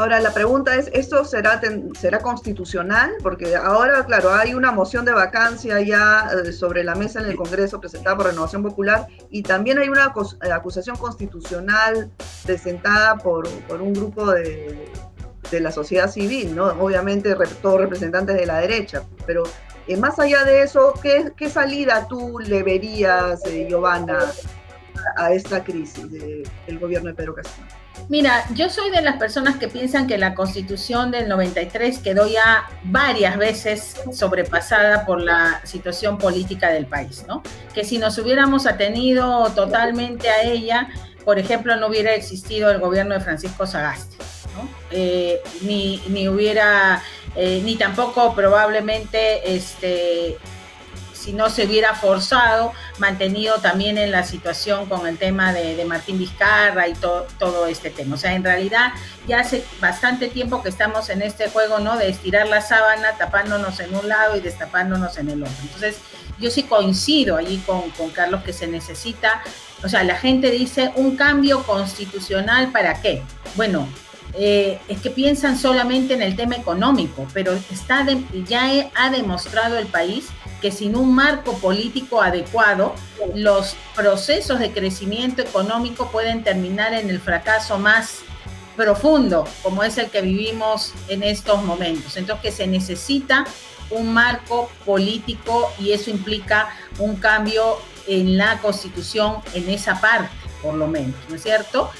Ahora, 0.00 0.18
la 0.18 0.32
pregunta 0.32 0.76
es, 0.76 0.88
¿esto 0.94 1.26
será, 1.26 1.60
será 1.92 2.20
constitucional? 2.20 3.12
Porque 3.22 3.54
ahora, 3.54 4.02
claro, 4.06 4.32
hay 4.32 4.54
una 4.54 4.72
moción 4.72 5.04
de 5.04 5.12
vacancia 5.12 5.78
ya 5.82 6.26
eh, 6.42 6.52
sobre 6.52 6.84
la 6.84 6.94
mesa 6.94 7.20
en 7.20 7.26
el 7.26 7.36
Congreso 7.36 7.78
presentada 7.82 8.16
por 8.16 8.24
Renovación 8.28 8.62
Popular 8.62 9.06
y 9.28 9.42
también 9.42 9.76
hay 9.76 9.90
una 9.90 10.14
eh, 10.42 10.52
acusación 10.52 10.96
constitucional 10.96 12.10
presentada 12.46 13.18
por, 13.18 13.46
por 13.68 13.82
un 13.82 13.92
grupo 13.92 14.30
de, 14.30 14.90
de, 15.50 15.60
la 15.60 15.70
sociedad 15.70 16.10
civil, 16.10 16.56
¿no? 16.56 16.68
Obviamente 16.82 17.36
todos 17.60 17.80
representantes 17.82 18.36
de 18.36 18.46
la 18.46 18.56
derecha, 18.60 19.02
pero 19.26 19.42
eh, 19.86 19.98
más 19.98 20.18
allá 20.18 20.44
de 20.44 20.62
eso, 20.62 20.94
¿qué, 21.02 21.30
¿qué, 21.36 21.50
salida 21.50 22.08
tú 22.08 22.38
le 22.38 22.62
verías, 22.62 23.42
Giovanna, 23.68 24.20
a 25.18 25.34
esta 25.34 25.62
crisis 25.62 26.10
del 26.10 26.78
gobierno 26.78 27.10
de 27.10 27.14
Pedro 27.14 27.34
Castillo? 27.34 27.79
Mira, 28.10 28.44
yo 28.56 28.68
soy 28.68 28.90
de 28.90 29.02
las 29.02 29.18
personas 29.18 29.54
que 29.54 29.68
piensan 29.68 30.08
que 30.08 30.18
la 30.18 30.34
constitución 30.34 31.12
del 31.12 31.28
93 31.28 32.00
quedó 32.00 32.26
ya 32.26 32.68
varias 32.82 33.38
veces 33.38 33.94
sobrepasada 34.12 35.06
por 35.06 35.22
la 35.22 35.60
situación 35.64 36.18
política 36.18 36.70
del 36.70 36.86
país, 36.86 37.24
¿no? 37.28 37.40
Que 37.72 37.84
si 37.84 37.98
nos 37.98 38.18
hubiéramos 38.18 38.66
atenido 38.66 39.48
totalmente 39.54 40.28
a 40.28 40.42
ella, 40.42 40.88
por 41.24 41.38
ejemplo, 41.38 41.76
no 41.76 41.86
hubiera 41.86 42.12
existido 42.12 42.68
el 42.72 42.80
gobierno 42.80 43.14
de 43.14 43.20
Francisco 43.20 43.64
Sagasti, 43.64 44.16
¿no? 44.56 44.68
Eh, 44.90 45.40
ni, 45.62 46.02
ni, 46.08 46.28
hubiera, 46.28 47.00
eh, 47.36 47.62
ni 47.64 47.76
tampoco 47.76 48.34
probablemente 48.34 49.54
este, 49.54 50.36
si 51.20 51.34
no 51.34 51.50
se 51.50 51.66
hubiera 51.66 51.94
forzado, 51.94 52.72
mantenido 52.98 53.56
también 53.58 53.98
en 53.98 54.10
la 54.10 54.22
situación 54.22 54.86
con 54.86 55.06
el 55.06 55.18
tema 55.18 55.52
de, 55.52 55.84
Martín 55.84 56.18
Vizcarra 56.18 56.88
y 56.88 56.94
todo 56.94 57.66
este 57.66 57.90
tema. 57.90 58.14
O 58.14 58.18
sea, 58.18 58.34
en 58.34 58.44
realidad 58.44 58.92
ya 59.26 59.40
hace 59.40 59.64
bastante 59.80 60.28
tiempo 60.28 60.62
que 60.62 60.68
estamos 60.68 61.10
en 61.10 61.22
este 61.22 61.50
juego, 61.50 61.78
¿no? 61.78 61.96
De 61.96 62.08
estirar 62.08 62.48
la 62.48 62.60
sábana, 62.60 63.12
tapándonos 63.18 63.80
en 63.80 63.94
un 63.94 64.08
lado 64.08 64.36
y 64.36 64.40
destapándonos 64.40 65.18
en 65.18 65.30
el 65.30 65.42
otro. 65.42 65.54
Entonces, 65.62 65.98
yo 66.38 66.50
sí 66.50 66.62
coincido 66.62 67.36
allí 67.36 67.58
con, 67.66 67.82
Carlos 68.12 68.42
que 68.42 68.52
se 68.52 68.66
necesita, 68.66 69.42
o 69.82 69.88
sea, 69.88 70.02
la 70.04 70.16
gente 70.16 70.50
dice 70.50 70.92
un 70.96 71.16
cambio 71.16 71.62
constitucional 71.64 72.72
para 72.72 73.00
qué. 73.00 73.22
Bueno, 73.56 73.86
eh, 74.34 74.80
es 74.88 75.00
que 75.00 75.10
piensan 75.10 75.58
solamente 75.58 76.14
en 76.14 76.22
el 76.22 76.36
tema 76.36 76.56
económico, 76.56 77.26
pero 77.34 77.52
está 77.70 78.06
ya 78.46 78.90
ha 78.94 79.10
demostrado 79.10 79.78
el 79.78 79.86
país 79.86 80.28
que 80.60 80.70
sin 80.70 80.96
un 80.96 81.14
marco 81.14 81.58
político 81.58 82.22
adecuado, 82.22 82.94
los 83.34 83.76
procesos 83.94 84.58
de 84.58 84.72
crecimiento 84.72 85.42
económico 85.42 86.10
pueden 86.10 86.44
terminar 86.44 86.92
en 86.92 87.10
el 87.10 87.20
fracaso 87.20 87.78
más 87.78 88.20
profundo, 88.76 89.46
como 89.62 89.82
es 89.82 89.98
el 89.98 90.10
que 90.10 90.22
vivimos 90.22 90.94
en 91.08 91.22
estos 91.22 91.62
momentos. 91.62 92.16
Entonces, 92.16 92.42
que 92.42 92.52
se 92.52 92.66
necesita 92.66 93.44
un 93.90 94.12
marco 94.12 94.70
político 94.84 95.72
y 95.78 95.92
eso 95.92 96.10
implica 96.10 96.70
un 96.98 97.16
cambio 97.16 97.78
en 98.06 98.36
la 98.36 98.58
constitución 98.58 99.36
en 99.54 99.68
esa 99.68 100.00
parte, 100.00 100.30
por 100.62 100.74
lo 100.74 100.86
menos, 100.86 101.14
¿no 101.28 101.36
es 101.36 101.42
cierto? 101.42 101.90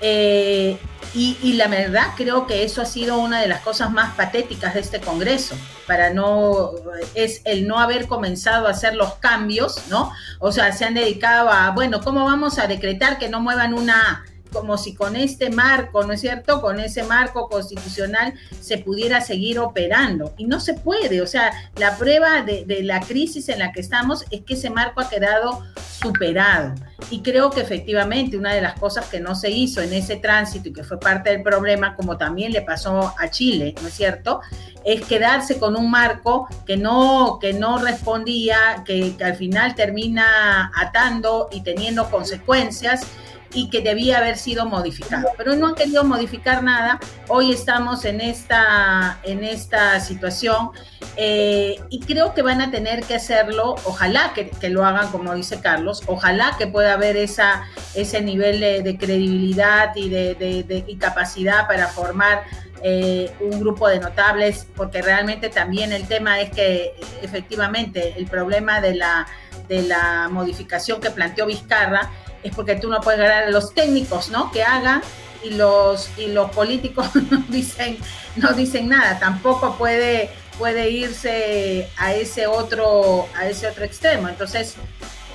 Eh, 0.00 0.78
y, 1.14 1.54
la 1.54 1.68
verdad 1.68 2.08
creo 2.14 2.46
que 2.46 2.62
eso 2.62 2.82
ha 2.82 2.84
sido 2.84 3.16
una 3.16 3.40
de 3.40 3.48
las 3.48 3.60
cosas 3.60 3.90
más 3.90 4.14
patéticas 4.16 4.74
de 4.74 4.80
este 4.80 5.00
Congreso, 5.00 5.56
para 5.86 6.10
no, 6.12 6.72
es 7.14 7.40
el 7.44 7.66
no 7.66 7.78
haber 7.78 8.06
comenzado 8.06 8.66
a 8.66 8.72
hacer 8.72 8.94
los 8.94 9.14
cambios, 9.14 9.88
¿no? 9.88 10.12
O 10.40 10.52
sea, 10.52 10.72
se 10.72 10.84
han 10.84 10.92
dedicado 10.92 11.50
a, 11.50 11.70
bueno, 11.70 12.02
¿cómo 12.02 12.26
vamos 12.26 12.58
a 12.58 12.66
decretar 12.66 13.18
que 13.18 13.30
no 13.30 13.40
muevan 13.40 13.72
una 13.72 14.26
como 14.52 14.78
si 14.78 14.94
con 14.94 15.16
este 15.16 15.50
marco, 15.50 16.04
¿no 16.04 16.12
es 16.12 16.20
cierto? 16.20 16.60
Con 16.60 16.80
ese 16.80 17.02
marco 17.02 17.48
constitucional 17.48 18.34
se 18.60 18.78
pudiera 18.78 19.20
seguir 19.20 19.58
operando. 19.58 20.34
Y 20.36 20.44
no 20.44 20.60
se 20.60 20.74
puede, 20.74 21.20
o 21.20 21.26
sea, 21.26 21.52
la 21.76 21.96
prueba 21.96 22.42
de, 22.42 22.64
la 22.82 23.00
crisis 23.00 23.48
en 23.48 23.58
la 23.58 23.72
que 23.72 23.80
estamos 23.80 24.24
es 24.30 24.42
que 24.42 24.54
ese 24.54 24.70
marco 24.70 25.00
ha 25.00 25.08
quedado 25.08 25.64
superado. 26.00 26.74
Y 27.10 27.22
creo 27.22 27.50
que 27.50 27.60
efectivamente 27.60 28.36
una 28.36 28.54
de 28.54 28.60
las 28.60 28.78
cosas 28.78 29.06
que 29.06 29.20
no 29.20 29.34
se 29.34 29.50
hizo 29.50 29.80
en 29.80 29.92
ese 29.92 30.16
tránsito 30.16 30.68
y 30.68 30.72
que 30.72 30.84
fue 30.84 30.98
parte 30.98 31.30
del 31.30 31.42
problema, 31.42 31.94
como 31.94 32.16
también 32.16 32.52
le 32.52 32.62
pasó 32.62 33.14
a 33.18 33.30
Chile, 33.30 33.74
¿no 33.80 33.88
es 33.88 33.94
cierto? 33.94 34.40
Es 34.84 35.04
quedarse 35.04 35.58
con 35.58 35.76
un 35.76 35.90
marco 35.90 36.48
que 36.64 36.76
no, 36.76 37.38
que 37.40 37.52
no 37.52 37.78
respondía, 37.78 38.82
que, 38.84 39.16
que 39.16 39.24
al 39.24 39.34
final 39.34 39.74
termina 39.74 40.70
atando 40.76 41.48
y 41.50 41.62
teniendo 41.62 42.08
consecuencias 42.10 43.06
y 43.52 43.70
que 43.70 43.80
debía 43.80 44.18
haber 44.18 44.36
sido 44.36 44.66
modificado. 44.66 45.28
Pero 45.36 45.54
no 45.54 45.68
han 45.68 45.74
querido 45.74 46.04
modificar 46.04 46.62
nada. 46.62 47.00
Hoy 47.28 47.52
estamos 47.52 48.04
en 48.04 48.20
esta, 48.20 49.18
en 49.22 49.44
esta 49.44 50.00
situación 50.00 50.70
eh, 51.16 51.80
y 51.88 52.00
creo 52.00 52.34
que 52.34 52.42
van 52.42 52.60
a 52.60 52.70
tener 52.70 53.04
que 53.04 53.14
hacerlo. 53.14 53.76
Ojalá 53.84 54.32
que, 54.34 54.68
lo 54.68 54.84
hagan 54.84 55.10
como 55.10 55.34
dice 55.34 55.60
Carlos. 55.60 56.02
Ojalá 56.06 56.56
que 56.58 56.66
pueda 56.66 56.94
haber 56.94 57.16
esa, 57.16 57.64
ese 57.94 58.20
nivel 58.20 58.60
de, 58.60 58.98
credibilidad 58.98 59.94
y 59.94 60.08
de, 60.08 60.34
de, 60.34 60.96
capacidad 60.98 61.66
para 61.66 61.88
formar 61.88 62.44
eh, 62.82 63.32
un 63.40 63.60
grupo 63.60 63.88
de 63.88 63.98
notables, 64.00 64.66
porque 64.76 65.02
realmente 65.02 65.48
también 65.48 65.92
el 65.92 66.06
tema 66.06 66.40
es 66.40 66.50
que 66.50 66.94
efectivamente 67.22 68.14
el 68.16 68.26
problema 68.26 68.80
de 68.80 68.94
la, 68.94 69.26
de 69.68 69.82
la 69.82 70.28
modificación 70.30 71.00
que 71.00 71.10
planteó 71.10 71.46
Vizcarra 71.46 72.10
es 72.46 72.54
porque 72.54 72.76
tú 72.76 72.88
no 72.88 73.00
puedes 73.00 73.20
ganar 73.20 73.44
a 73.44 73.50
los 73.50 73.74
técnicos, 73.74 74.30
¿no? 74.30 74.50
Que 74.50 74.62
hagan 74.62 75.02
y 75.42 75.50
los, 75.50 76.10
y 76.16 76.28
los 76.28 76.50
políticos 76.50 77.08
no 77.30 77.42
dicen, 77.48 77.98
no 78.36 78.52
dicen 78.52 78.88
nada. 78.88 79.18
Tampoco 79.18 79.76
puede, 79.76 80.30
puede 80.58 80.90
irse 80.90 81.88
a 81.96 82.14
ese 82.14 82.46
otro, 82.46 83.26
a 83.36 83.46
ese 83.46 83.68
otro 83.68 83.84
extremo. 83.84 84.28
Entonces, 84.28 84.76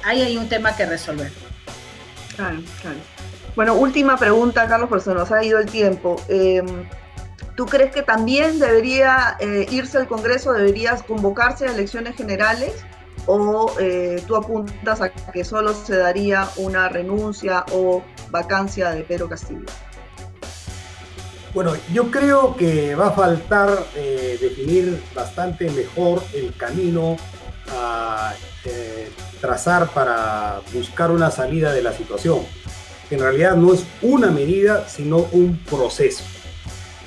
ahí 0.04 0.21
hay 0.21 0.38
un 0.38 0.50
tema 0.50 0.76
que 0.76 0.86
resolver. 0.86 1.32
Claro, 2.36 2.60
claro. 2.82 2.97
Bueno, 3.56 3.74
última 3.76 4.17
pregunta, 4.17 4.67
Carlos, 4.67 4.88
porque 4.89 5.06
se 5.06 5.13
nos 5.13 5.32
ha 5.32 5.43
ido 5.43 5.60
el 5.60 5.65
tiempo. 5.65 6.15
Em, 6.30 6.88
¿Tú 7.56 7.65
crees 7.65 7.91
que 7.91 8.02
también 8.02 8.60
debería 8.60 9.36
eh, 9.39 9.67
irse 9.69 9.97
al 9.97 10.08
Congreso, 10.08 10.54
deberías 10.54 11.04
convocarse 11.04 11.67
a 11.67 11.71
elecciones 11.71 12.15
generales? 12.15 12.74
O 13.26 13.74
eh, 13.80 14.24
tú 14.28 14.36
apuntas 14.36 15.02
a 15.02 15.10
que 15.10 15.44
solo 15.44 15.74
se 15.74 15.98
daría 15.98 16.48
una 16.58 16.90
renuncia 16.90 17.66
o 17.74 18.04
vacancia 18.30 18.92
de 18.92 19.04
Pedro 19.04 19.30
Castillo? 19.30 19.66
Bueno, 21.54 21.74
yo 21.92 22.10
creo 22.10 22.56
que 22.56 22.96
va 22.96 23.08
a 23.08 23.12
faltar 23.12 23.86
eh, 23.96 24.38
definir 24.40 25.02
bastante 25.14 25.70
mejor 25.70 26.24
el 26.34 26.56
camino 26.56 27.18
a 27.70 28.34
trazar 29.42 29.90
para 29.90 30.62
buscar 30.72 31.12
una 31.12 31.32
salida 31.32 31.74
de 31.74 31.82
la 31.82 31.92
situación. 31.92 32.40
En 33.10 33.20
realidad 33.20 33.56
no 33.56 33.74
es 33.74 33.84
una 34.02 34.32
medida, 34.32 34.88
sino 34.88 35.28
un 35.32 35.58
proceso. 35.70 36.24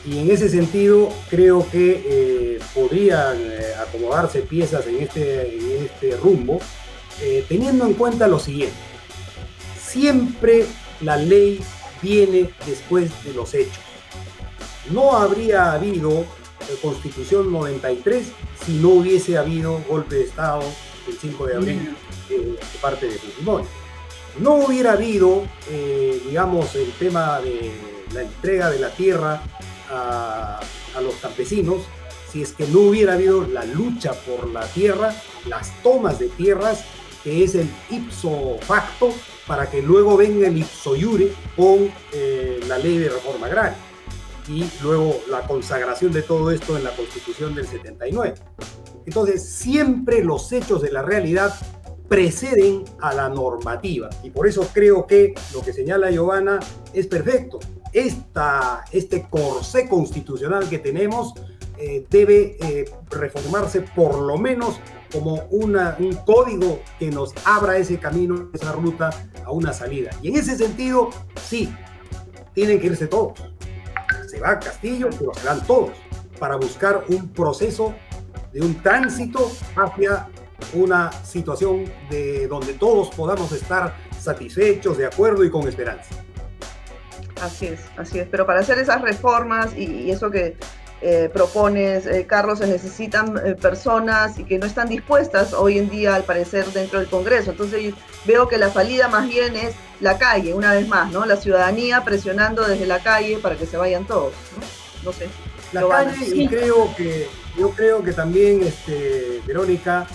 Y 0.07 0.19
en 0.19 0.31
ese 0.31 0.49
sentido 0.51 1.11
creo 1.31 1.67
que 1.71 2.03
eh, 2.07 2.59
podrían 2.75 3.39
eh, 3.41 3.73
acomodarse 3.81 4.43
piezas 4.43 4.87
en 4.87 5.01
este, 5.01 5.57
en 5.57 5.85
este 5.85 6.17
rumbo, 6.17 6.61
eh, 7.23 7.45
teniendo 7.49 7.87
en 7.87 7.95
cuenta 7.95 8.29
lo 8.29 8.39
siguiente. 8.39 8.77
Siempre 9.83 10.67
la 11.01 11.17
ley 11.17 11.61
viene 12.03 12.51
después 12.67 13.11
de 13.25 13.33
los 13.33 13.55
hechos. 13.55 13.83
No 14.91 15.17
habría 15.17 15.73
habido 15.73 16.27
Constitución 16.83 17.53
93 17.53 18.27
si 18.65 18.73
no 18.75 18.89
hubiese 18.91 19.39
habido 19.39 19.81
golpe 19.89 20.17
de 20.17 20.25
Estado 20.25 20.63
el 21.07 21.15
5 21.19 21.47
de 21.47 21.57
abril 21.57 21.97
de 22.29 22.59
parte 22.81 23.07
de 23.07 23.19
Fujimori. 23.19 23.65
No 24.39 24.55
hubiera 24.57 24.93
habido, 24.93 25.45
digamos, 26.27 26.75
el 26.75 26.91
tema 26.93 27.41
de 27.41 27.71
la 28.13 28.23
entrega 28.23 28.71
de 28.71 28.79
la 28.79 28.91
tierra 28.91 29.43
a, 29.91 30.61
los 31.03 31.15
campesinos 31.17 31.83
si 32.31 32.43
es 32.43 32.53
que 32.53 32.67
no 32.67 32.81
hubiera 32.81 33.15
habido 33.15 33.47
la 33.47 33.65
lucha 33.65 34.13
por 34.13 34.49
la 34.49 34.67
tierra, 34.67 35.15
las 35.47 35.71
tomas 35.83 36.19
de 36.19 36.29
tierras, 36.29 36.85
que 37.23 37.45
es 37.45 37.55
el 37.55 37.71
ipso 37.91 38.57
facto, 38.61 39.13
para 39.47 39.71
que 39.71 39.81
luego 39.81 40.17
venga 40.17 40.49
el 40.49 40.59
ipso 40.59 40.97
iure 40.97 41.33
con 41.55 41.93
eh, 42.13 42.59
la 42.67 42.79
ley 42.79 42.99
de 42.99 43.09
reforma 43.09 43.47
agraria 43.47 43.77
y 44.49 44.65
luego 44.83 45.21
la 45.31 45.47
consagración 45.47 46.13
de 46.13 46.23
todo 46.23 46.51
esto 46.51 46.77
en 46.77 46.85
la 46.85 46.91
constitución 46.91 47.55
del 47.55 47.67
79. 47.67 48.35
Entonces, 49.07 49.45
siempre 49.45 50.25
los 50.25 50.51
hechos 50.53 50.83
de 50.83 50.91
la 50.91 51.03
realidad 51.03 51.55
preceden 52.09 52.85
a 53.01 53.15
la 53.15 53.29
normativa 53.29 54.11
y 54.23 54.31
por 54.31 54.47
eso 54.47 54.69
creo 54.73 55.07
que 55.07 55.35
lo 55.53 55.63
que 55.63 55.73
señala 55.73 56.11
Giovanna 56.11 56.61
es 56.93 57.07
perfecto 57.07 57.59
esta, 57.95 58.85
este 58.91 59.23
corsé 59.23 59.89
constitucional 59.89 60.69
que 60.69 60.79
tenemos 60.79 61.33
eh, 61.79 62.07
debe 62.11 62.57
eh, 62.61 62.85
reformarse 63.11 63.81
por 63.81 64.19
lo 64.19 64.37
menos 64.37 64.81
como 65.13 65.45
una, 65.51 65.97
un 65.99 66.15
código 66.15 66.81
que 66.99 67.11
nos 67.11 67.33
abra 67.45 67.79
ese 67.79 67.99
camino, 67.99 68.51
esa 68.53 68.73
ruta 68.73 69.11
a 69.45 69.51
una 69.53 69.73
salida. 69.73 70.11
Y 70.21 70.29
en 70.29 70.37
ese 70.37 70.57
sentido, 70.57 71.11
sí, 71.47 71.73
tienen 72.53 72.81
que 72.81 72.89
irse 72.89 73.07
todos. 73.07 73.35
Se 74.29 74.41
va 74.41 74.59
Castillo, 74.59 75.09
pero 75.17 75.33
se 75.35 75.47
van 75.47 75.65
todos 75.67 75.93
para 76.39 76.57
buscar 76.57 77.05
un 77.09 77.29
proceso 77.29 77.95
de 78.53 78.61
un 78.61 78.83
tránsito 78.83 79.51
hacia 79.77 80.29
una 80.73 81.13
situación 81.25 81.85
de 82.11 82.49
donde 82.49 82.75
todos 82.75 83.11
podamos 83.11 83.53
estar 83.53 83.95
satisfechos, 84.19 84.99
de 84.99 85.07
acuerdo 85.07 85.45
y 85.45 85.51
con 85.51 85.69
esperanza. 85.69 86.25
Así 87.41 87.67
es, 87.67 87.81
así 87.97 88.19
es. 88.19 88.29
Pero 88.31 88.47
para 88.47 88.61
hacer 88.61 88.79
esas 88.79 89.03
reformas 89.03 89.77
y, 89.77 90.11
eso 90.11 90.31
que 90.31 90.57
eh, 91.01 91.29
propones, 91.33 92.07
eh, 92.07 92.27
Carlos, 92.27 92.61
se 92.61 92.67
necesitan 92.67 93.37
eh, 93.45 93.55
personas 93.55 94.39
y 94.39 94.45
que 94.45 94.59
no 94.59 94.67
están 94.67 94.89
dispuestas 94.89 95.53
hoy 95.53 95.79
en 95.79 95.91
día, 95.91 96.15
al 96.15 96.25
parecer, 96.25 96.65
dentro 96.67 97.01
del 97.01 97.09
Congreso. 97.09 97.51
Entonces 97.51 97.95
veo 98.25 98.49
que 98.49 98.57
la 98.57 98.71
salida 98.71 99.09
más 99.09 99.29
bien 99.29 99.57
es 99.57 99.75
la 100.01 100.19
calle, 100.19 100.55
una 100.55 100.73
vez 100.73 100.89
más, 100.89 101.11
¿no? 101.13 101.27
La 101.27 101.37
ciudadanía 101.37 102.05
presionando 102.05 102.67
desde 102.67 102.87
la 102.87 103.01
calle 103.01 103.39
para 103.39 103.57
que 103.57 103.67
se 103.67 103.77
vayan 103.77 104.07
todos, 104.07 104.33
¿no? 104.57 105.11
No 105.11 105.13
sé. 105.13 105.29
La 105.73 105.87
calle, 105.89 106.17
y 106.35 106.47
creo 106.47 106.95
que, 106.97 107.29
yo 107.59 107.71
creo 107.71 108.03
que 108.03 108.13
también, 108.13 108.63
este, 108.63 109.43
Verónica, 109.45 110.07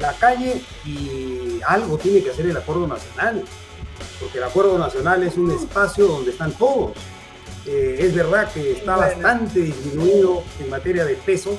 la 0.00 0.12
calle 0.14 0.62
y 0.84 1.60
algo 1.66 1.98
tiene 1.98 2.22
que 2.22 2.30
hacer 2.30 2.46
el 2.46 2.56
acuerdo 2.56 2.86
nacional 2.86 3.44
porque 4.20 4.38
el 4.38 4.44
acuerdo 4.44 4.78
nacional 4.78 5.22
es 5.22 5.36
un 5.36 5.50
espacio 5.50 6.06
donde 6.06 6.30
están 6.30 6.52
todos. 6.52 6.92
Eh, 7.66 7.98
es 8.00 8.14
verdad 8.14 8.52
que 8.52 8.72
está 8.72 8.96
bastante 8.96 9.60
disminuido 9.60 10.42
en 10.60 10.70
materia 10.70 11.04
de 11.04 11.14
peso, 11.14 11.58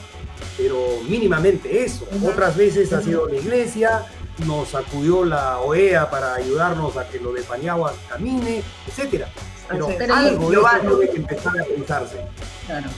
pero 0.57 0.99
mínimamente 1.07 1.83
eso. 1.83 2.05
Otras 2.25 2.57
veces 2.57 2.91
ha 2.93 3.01
sido 3.01 3.27
la 3.27 3.35
iglesia, 3.35 4.05
nos 4.45 4.75
acudió 4.75 5.23
la 5.23 5.59
OEA 5.59 6.09
para 6.09 6.35
ayudarnos 6.35 6.97
a 6.97 7.07
que 7.07 7.19
lo 7.19 7.31
de 7.31 7.41
Paniagua 7.43 7.93
camine, 8.09 8.63
etcétera. 8.87 9.29
Pero, 9.97 10.15
algo 10.67 10.97
de 10.97 11.09
que 11.09 11.17
empezar 11.17 11.53
a 11.59 11.63
pensarse. 11.63 12.17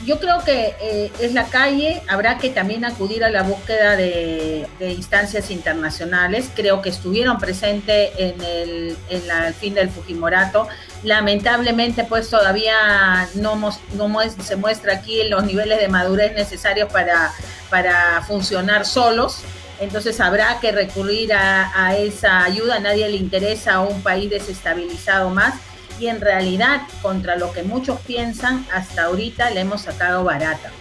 Yo 0.06 0.20
creo 0.20 0.44
que 0.44 0.76
eh, 0.80 1.12
es 1.20 1.34
la 1.34 1.46
calle, 1.46 2.04
habrá 2.08 2.38
que 2.38 2.50
también 2.50 2.86
acudir 2.86 3.24
a 3.24 3.30
la 3.30 3.42
búsqueda 3.42 3.96
de, 3.96 4.68
instancias 4.80 5.50
internacionales. 5.50 6.50
Creo 6.56 6.82
que 6.82 6.90
estuvieron 6.90 7.40
presentes 7.40 8.12
en 8.18 8.42
el, 8.42 9.54
fin 9.60 9.74
del 9.74 9.90
Fujimorato. 9.90 10.68
Lamentablemente, 11.04 12.04
pues 12.04 12.30
todavía 12.30 13.28
no, 13.36 13.56
no 13.96 14.20
se 14.30 14.56
muestra 14.56 14.94
aquí 14.94 15.24
los 15.24 15.44
niveles 15.44 15.80
de 15.80 15.88
madurez 15.88 16.34
necesarios 16.36 16.92
para, 16.92 17.32
para 17.70 18.22
funcionar 18.28 18.86
solos. 18.86 19.40
Entonces 19.80 20.20
habrá 20.20 20.60
que 20.60 20.72
recurrir 20.72 21.34
a, 21.34 21.72
a 21.76 21.98
esa 21.98 22.44
ayuda. 22.44 22.76
A 22.76 22.80
nadie 22.80 23.10
le 23.10 23.18
interesa 23.18 23.76
a 23.76 23.82
un 23.82 24.02
país 24.02 24.30
desestabilizado 24.30 25.32
más 25.32 25.56
y 26.00 26.08
en 26.08 26.22
realidad 26.22 26.82
contra 27.02 27.36
lo 27.36 27.52
que 27.52 27.64
muchos 27.64 28.00
piensan, 28.02 28.66
hasta 28.74 29.06
ahorita 29.06 29.50
le 29.52 29.62
hemos 29.62 29.82
sacado 29.82 30.24
barata. 30.24 30.72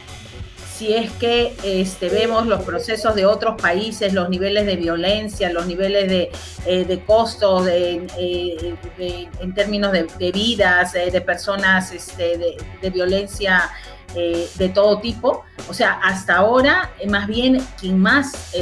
Si 0.76 0.92
es 0.92 1.12
que 1.12 1.54
este, 1.62 2.08
vemos 2.08 2.48
los 2.48 2.62
procesos 2.62 3.14
de 3.14 3.26
otros 3.26 3.54
países, 3.60 4.12
los 4.12 4.28
niveles 4.28 4.66
de 4.66 4.74
violencia, 4.74 5.52
los 5.52 5.66
niveles 5.66 6.08
de, 6.08 6.32
eh, 6.66 7.02
costos 7.06 7.66
de, 7.66 8.04
eh, 8.18 8.74
en 9.40 9.54
términos 9.54 9.92
de, 9.92 10.32
vidas, 10.32 10.96
eh, 10.96 11.12
de 11.12 11.20
personas 11.20 11.92
este, 11.92 12.56
de, 12.82 12.90
violencia 12.90 13.70
de 14.14 14.68
todo 14.72 15.00
tipo, 15.00 15.44
o 15.68 15.74
sea, 15.74 15.98
hasta 16.02 16.36
ahora, 16.36 16.92
más 17.08 17.26
bien, 17.26 17.58
quien 17.80 17.98
más 17.98 18.52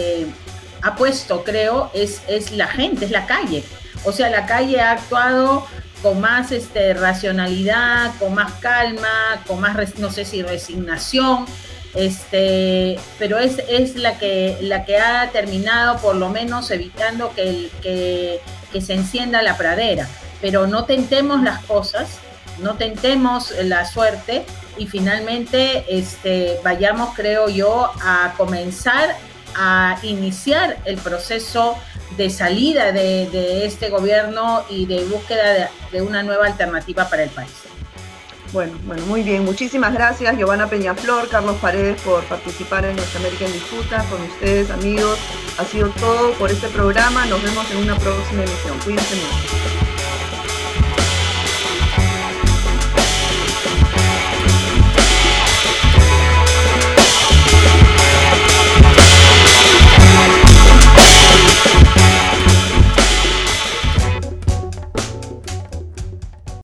ha 0.82 0.96
puesto, 0.96 1.44
creo, 1.44 1.90
es, 1.92 2.22
es 2.26 2.52
la 2.52 2.68
gente, 2.68 3.04
es 3.04 3.10
la 3.10 3.26
calle. 3.26 3.62
O 4.04 4.12
sea, 4.12 4.30
la 4.30 4.46
calle 4.46 4.80
ha 4.80 4.92
actuado 4.92 5.66
con 6.02 6.20
más 6.20 6.52
este, 6.52 6.94
racionalidad, 6.94 8.12
con 8.18 8.34
más 8.34 8.52
calma, 8.54 9.42
con 9.46 9.60
más, 9.60 9.98
no 9.98 10.10
sé 10.10 10.24
si 10.24 10.42
resignación, 10.42 11.46
este, 11.94 12.98
pero 13.18 13.38
es, 13.38 13.62
es 13.68 13.96
la, 13.96 14.18
que, 14.18 14.58
la 14.62 14.84
que 14.84 14.98
ha 14.98 15.30
terminado 15.30 15.98
por 15.98 16.16
lo 16.16 16.30
menos 16.30 16.70
evitando 16.70 17.32
que, 17.34 17.70
que, 17.82 18.40
se 18.80 18.94
encienda 18.94 19.42
la 19.42 19.56
pradera. 19.56 20.08
Pero 20.40 20.66
no 20.66 20.84
tentemos 20.86 21.42
las 21.42 21.62
cosas, 21.66 22.18
no 22.58 22.74
tentemos 22.74 23.52
la 23.62 23.84
suerte 23.84 24.44
y 24.78 24.86
finalmente 24.86 25.84
este, 25.88 26.58
vayamos, 26.64 27.14
creo 27.14 27.48
yo, 27.48 27.92
a 28.02 28.34
comenzar 28.36 29.14
a 29.54 29.98
iniciar 30.02 30.78
el 30.86 30.96
proceso 30.96 31.76
de 32.16 32.30
salida 32.30 32.92
de, 32.92 33.66
este 33.66 33.90
gobierno 33.90 34.64
y 34.68 34.86
de 34.86 35.04
búsqueda 35.04 35.70
de, 35.90 36.02
una 36.02 36.22
nueva 36.22 36.46
alternativa 36.46 37.08
para 37.08 37.24
el 37.24 37.30
país. 37.30 37.50
Bueno, 38.52 38.78
bueno, 38.84 39.06
muy 39.06 39.22
bien. 39.22 39.44
Muchísimas 39.44 39.94
gracias, 39.94 40.36
Giovanna 40.36 40.68
Peñaflor, 40.68 41.28
Carlos 41.28 41.56
Paredes, 41.60 42.00
por 42.02 42.22
participar 42.24 42.84
en 42.84 42.96
nuestra 42.96 43.20
América 43.20 43.46
en 43.46 43.52
Disputa. 43.52 44.04
Con 44.10 44.20
ustedes, 44.22 44.70
amigos, 44.70 45.18
ha 45.58 45.64
sido 45.64 45.88
todo 45.88 46.32
por 46.34 46.50
este 46.50 46.68
programa. 46.68 47.24
Nos 47.26 47.42
vemos 47.42 47.70
en 47.70 47.78
una 47.78 47.96
próxima 47.96 48.42
emisión. 48.42 48.78
Cuídense 48.84 49.14
mucho. 49.16 50.21